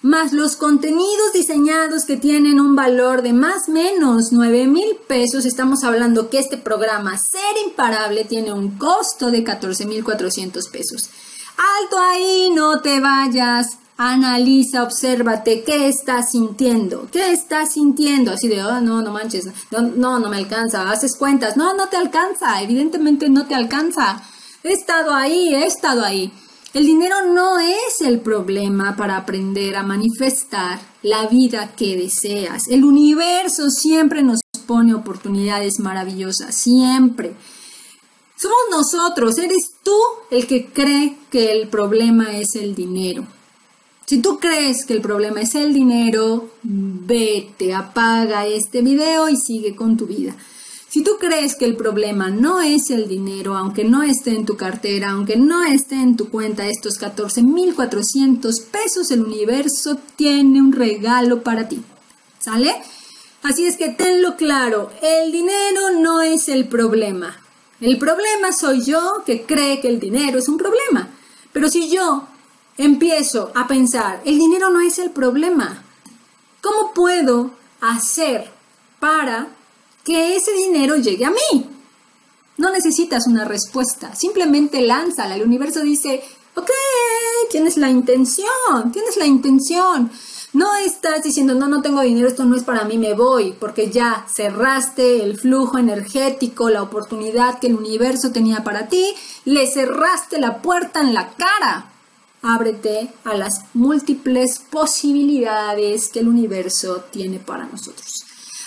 [0.00, 5.44] más los contenidos diseñados que tienen un valor de más menos 9 mil pesos.
[5.44, 11.10] Estamos hablando que este programa Ser Imparable tiene un costo de 14 mil 400 pesos.
[11.56, 13.78] Alto ahí, no te vayas.
[13.96, 17.06] Analiza, obsérvate, ¿qué estás sintiendo?
[17.12, 18.32] ¿Qué estás sintiendo?
[18.32, 21.86] Así de, oh, no, no manches, no, no, no me alcanza, haces cuentas, no, no
[21.86, 24.20] te alcanza, evidentemente no te alcanza.
[24.64, 26.32] He estado ahí, he estado ahí.
[26.72, 32.66] El dinero no es el problema para aprender a manifestar la vida que deseas.
[32.68, 37.36] El universo siempre nos pone oportunidades maravillosas, siempre.
[38.44, 39.96] Somos nosotros, eres tú
[40.30, 43.26] el que cree que el problema es el dinero.
[44.04, 49.74] Si tú crees que el problema es el dinero, vete, apaga este video y sigue
[49.74, 50.36] con tu vida.
[50.90, 54.58] Si tú crees que el problema no es el dinero, aunque no esté en tu
[54.58, 61.42] cartera, aunque no esté en tu cuenta estos 14.400 pesos, el universo tiene un regalo
[61.42, 61.80] para ti.
[62.40, 62.74] ¿Sale?
[63.42, 67.38] Así es que tenlo claro, el dinero no es el problema.
[67.84, 71.06] El problema soy yo que cree que el dinero es un problema.
[71.52, 72.26] Pero si yo
[72.78, 75.84] empiezo a pensar, el dinero no es el problema.
[76.62, 77.50] ¿Cómo puedo
[77.82, 78.50] hacer
[78.98, 79.48] para
[80.02, 81.66] que ese dinero llegue a mí?
[82.56, 85.36] No necesitas una respuesta, simplemente lánzala.
[85.36, 86.24] El universo dice,
[86.54, 86.70] ok,
[87.50, 90.10] tienes la intención, tienes la intención.
[90.54, 93.90] No estás diciendo, no, no tengo dinero, esto no es para mí, me voy, porque
[93.90, 99.04] ya cerraste el flujo energético, la oportunidad que el universo tenía para ti,
[99.44, 101.90] le cerraste la puerta en la cara.
[102.40, 108.24] Ábrete a las múltiples posibilidades que el universo tiene para nosotros.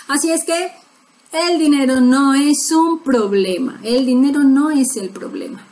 [0.08, 0.70] Así es que
[1.32, 5.64] el dinero no es un problema, el dinero no es el problema.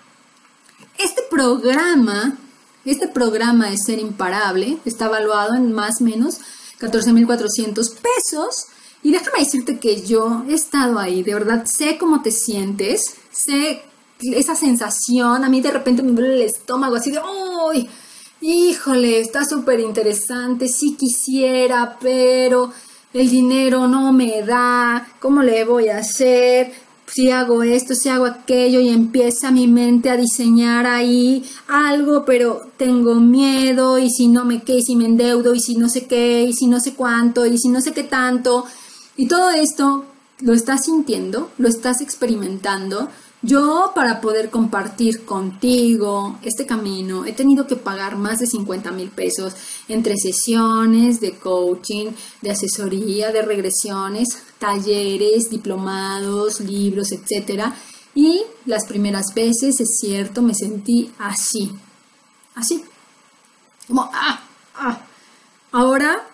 [0.97, 2.39] Este programa,
[2.87, 6.39] este programa de ser imparable, está evaluado en más o menos
[6.81, 8.67] 14.400 pesos.
[9.03, 13.83] Y déjame decirte que yo he estado ahí, de verdad sé cómo te sientes, sé
[14.21, 17.89] esa sensación, a mí de repente me duele el estómago así de, ¡ay!
[18.41, 22.73] Híjole, está súper interesante, sí quisiera, pero
[23.13, 26.73] el dinero no me da, ¿cómo le voy a hacer?
[27.07, 32.63] Si hago esto, si hago aquello y empieza mi mente a diseñar ahí algo, pero
[32.77, 36.07] tengo miedo y si no me qué, y si me endeudo y si no sé
[36.07, 38.65] qué, y si no sé cuánto, y si no sé qué tanto.
[39.17, 40.05] Y todo esto
[40.41, 43.09] lo estás sintiendo, lo estás experimentando,
[43.43, 49.11] yo para poder compartir contigo este camino he tenido que pagar más de 50 mil
[49.11, 49.55] pesos
[49.89, 52.09] entre sesiones de coaching,
[52.43, 54.27] de asesoría, de regresiones,
[54.59, 57.73] talleres, diplomados, libros, etc.
[58.15, 61.73] Y las primeras veces, es cierto, me sentí así,
[62.55, 62.85] así,
[63.87, 64.43] como, ah,
[64.75, 65.01] ah.
[65.73, 66.27] Ahora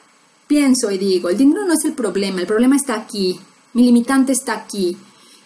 [0.47, 3.41] pienso y digo, el dinero no es el problema, el problema está aquí,
[3.73, 4.97] mi limitante está aquí.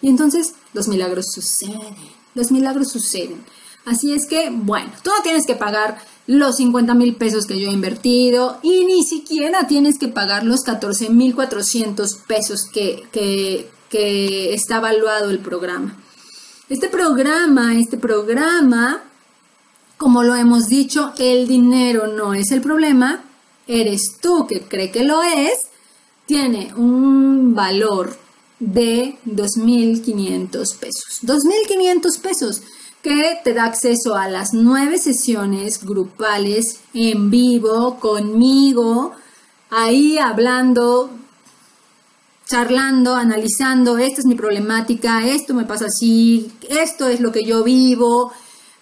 [0.03, 1.95] Y entonces los milagros suceden,
[2.35, 3.45] los milagros suceden.
[3.87, 7.71] Así es que, bueno, tú no tienes que pagar los 50 mil pesos que yo
[7.71, 13.71] he invertido y ni siquiera tienes que pagar los 14 mil 400 pesos que, que,
[14.53, 15.97] está evaluado el programa.
[16.69, 19.05] Este programa, este programa,
[19.97, 23.25] como lo hemos dicho, el dinero no es el problema,
[23.67, 25.69] eres tú que cree que lo es,
[26.27, 28.19] tiene un valor
[28.59, 31.21] de 2.500 pesos.
[31.23, 32.63] 2.500 pesos
[33.07, 39.13] que te da acceso a las nueve sesiones grupales en vivo conmigo,
[39.71, 41.11] ahí hablando,
[42.49, 47.63] charlando, analizando, esta es mi problemática, esto me pasa así, esto es lo que yo
[47.63, 48.33] vivo,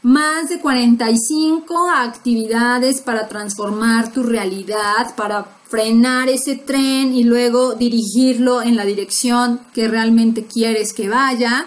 [0.00, 8.62] más de 45 actividades para transformar tu realidad, para frenar ese tren y luego dirigirlo
[8.62, 11.66] en la dirección que realmente quieres que vaya.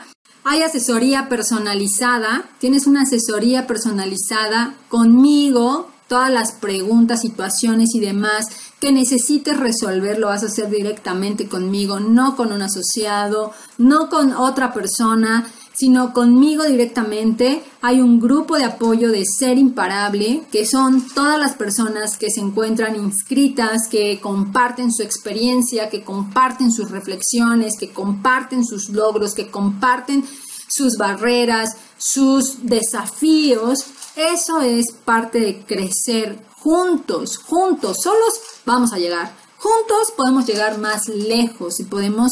[0.50, 8.48] Hay asesoría personalizada, tienes una asesoría personalizada conmigo, todas las preguntas, situaciones y demás
[8.80, 14.32] que necesites resolver lo vas a hacer directamente conmigo, no con un asociado, no con
[14.32, 15.46] otra persona
[15.78, 17.64] sino conmigo directamente.
[17.82, 22.40] Hay un grupo de apoyo de Ser Imparable, que son todas las personas que se
[22.40, 29.52] encuentran inscritas, que comparten su experiencia, que comparten sus reflexiones, que comparten sus logros, que
[29.52, 30.26] comparten
[30.68, 33.86] sus barreras, sus desafíos.
[34.16, 39.32] Eso es parte de crecer juntos, juntos, solos vamos a llegar.
[39.58, 42.32] Juntos podemos llegar más lejos y podemos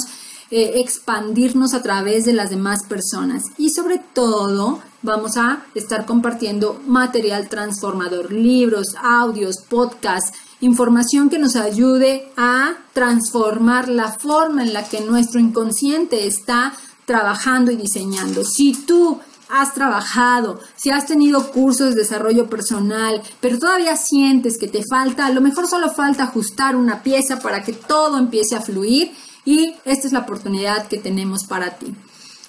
[0.52, 6.82] eh, expandirnos a través de las demás personas y sobre todo vamos a estar compartiendo
[6.86, 14.84] material transformador, libros, audios, podcasts, información que nos ayude a transformar la forma en la
[14.84, 16.74] que nuestro inconsciente está
[17.06, 18.44] trabajando y diseñando.
[18.44, 19.20] Si tú
[19.50, 25.26] has trabajado, si has tenido cursos de desarrollo personal, pero todavía sientes que te falta,
[25.26, 29.12] a lo mejor solo falta ajustar una pieza para que todo empiece a fluir,
[29.46, 31.94] y esta es la oportunidad que tenemos para ti.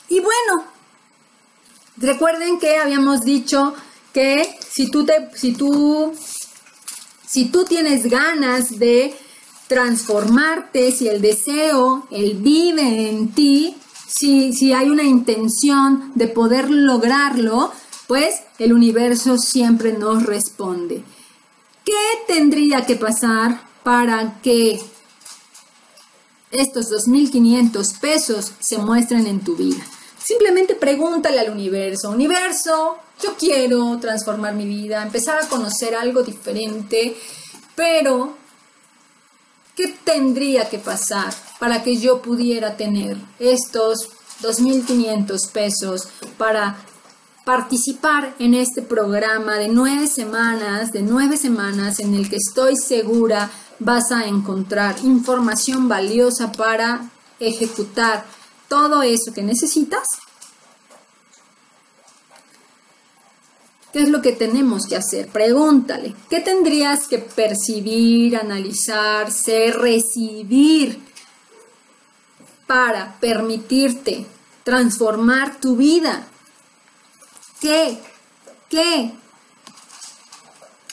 [0.09, 0.65] Y bueno,
[1.99, 3.75] recuerden que habíamos dicho
[4.13, 6.15] que si tú, te, si tú,
[7.27, 9.15] si tú tienes ganas de
[9.69, 13.77] transformarte, si el deseo, el vive en ti,
[14.09, 17.73] si, si hay una intención de poder lograrlo,
[18.07, 21.03] pues el universo siempre nos responde.
[21.85, 21.93] ¿Qué
[22.27, 24.81] tendría que pasar para que
[26.57, 29.85] estos 2.500 pesos se muestran en tu vida.
[30.23, 37.17] Simplemente pregúntale al universo, universo, yo quiero transformar mi vida, empezar a conocer algo diferente,
[37.75, 38.37] pero
[39.77, 44.09] ¿qué tendría que pasar para que yo pudiera tener estos
[44.43, 46.77] 2.500 pesos para
[47.45, 53.51] participar en este programa de nueve semanas, de nueve semanas en el que estoy segura
[53.79, 58.25] vas a encontrar información valiosa para ejecutar
[58.69, 60.09] todo eso que necesitas.
[63.93, 65.29] ¿Qué es lo que tenemos que hacer?
[65.29, 71.01] Pregúntale, ¿qué tendrías que percibir, analizar, ser, recibir
[72.67, 74.27] para permitirte
[74.65, 76.27] transformar tu vida?
[77.61, 77.99] ¿Qué?
[78.69, 79.15] ¿Qué?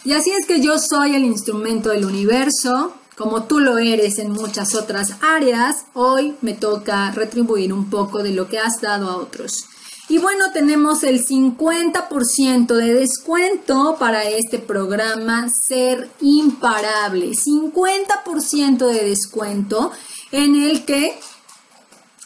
[0.05, 4.31] Y así es que yo soy el instrumento del universo, como tú lo eres en
[4.31, 9.17] muchas otras áreas, hoy me toca retribuir un poco de lo que has dado a
[9.17, 9.65] otros.
[10.09, 17.31] Y bueno, tenemos el 50% de descuento para este programa Ser Imparable.
[17.31, 19.91] 50% de descuento
[20.31, 21.17] en el que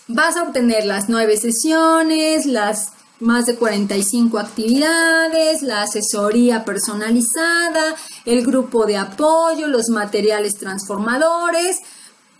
[0.07, 7.95] vas a obtener las nueve sesiones, las más de 45 actividades, la asesoría personalizada,
[8.25, 11.77] el grupo de apoyo, los materiales transformadores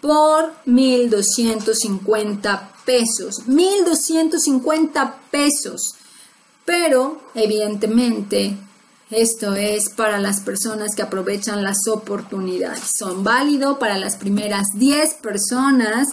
[0.02, 5.96] por 1.250 pesos, 1.250 pesos.
[6.66, 8.58] Pero, evidentemente,
[9.10, 12.92] esto es para las personas que aprovechan las oportunidades.
[12.98, 16.10] Son válidos para las primeras 10 personas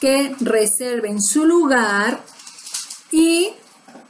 [0.00, 2.20] que reserven su lugar
[3.12, 3.52] y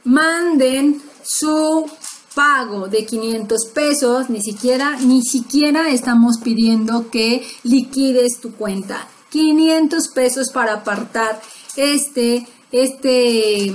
[0.03, 1.89] manden su
[2.35, 9.07] pago de 500 pesos, ni siquiera, ni siquiera estamos pidiendo que liquides tu cuenta.
[9.29, 11.41] 500 pesos para apartar
[11.75, 13.73] este, este,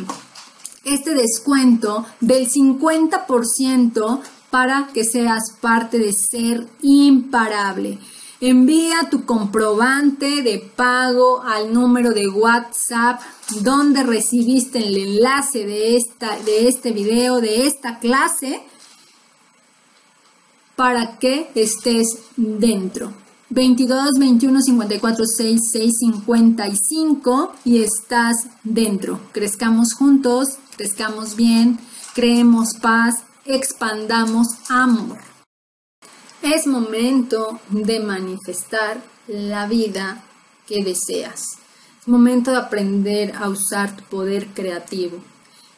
[0.85, 4.20] este descuento del 50%
[4.51, 7.99] para que seas parte de ser imparable.
[8.41, 13.20] Envía tu comprobante de pago al número de WhatsApp
[13.62, 18.62] donde recibiste el enlace de, esta, de este video, de esta clase,
[20.76, 23.12] para que estés dentro.
[23.51, 29.18] 22 21 54 6 6 55 y estás dentro.
[29.32, 31.78] Crezcamos juntos, crezcamos bien,
[32.14, 35.28] creemos paz, expandamos amor.
[36.55, 40.24] Es momento de manifestar la vida
[40.66, 41.42] que deseas.
[42.01, 45.18] Es momento de aprender a usar tu poder creativo.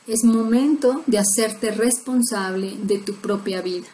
[0.06, 3.88] Es momento de hacerte responsable de tu propia vida,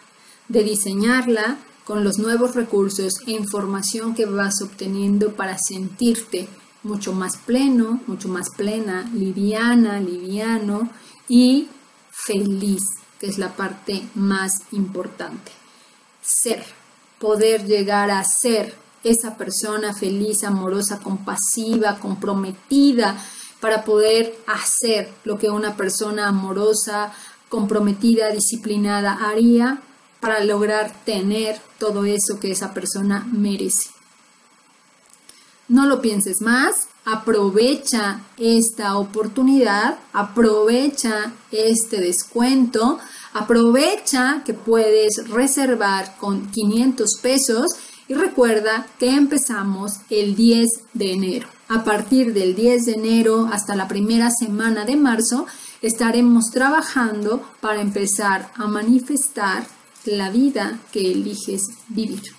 [0.48, 1.56] de diseñarla
[1.86, 6.46] con los nuevos recursos e información que vas obteniendo para sentirte
[6.82, 10.90] mucho más pleno, mucho más plena, liviana, liviano
[11.26, 11.68] y
[12.10, 12.82] feliz,
[13.18, 15.65] que es la parte más importante.
[16.26, 16.64] Ser,
[17.20, 18.74] poder llegar a ser
[19.04, 23.16] esa persona feliz, amorosa, compasiva, comprometida,
[23.60, 27.12] para poder hacer lo que una persona amorosa,
[27.48, 29.80] comprometida, disciplinada haría
[30.20, 33.90] para lograr tener todo eso que esa persona merece.
[35.68, 42.98] No lo pienses más, aprovecha esta oportunidad, aprovecha este descuento,
[43.38, 47.72] aprovecha que puedes reservar con 500 pesos
[48.08, 51.48] y recuerda que empezamos el 10 de enero.
[51.68, 55.46] A partir del 10 de enero hasta la primera semana de marzo
[55.82, 59.66] estaremos trabajando para empezar a manifestar
[60.06, 62.35] la vida que eliges vivir.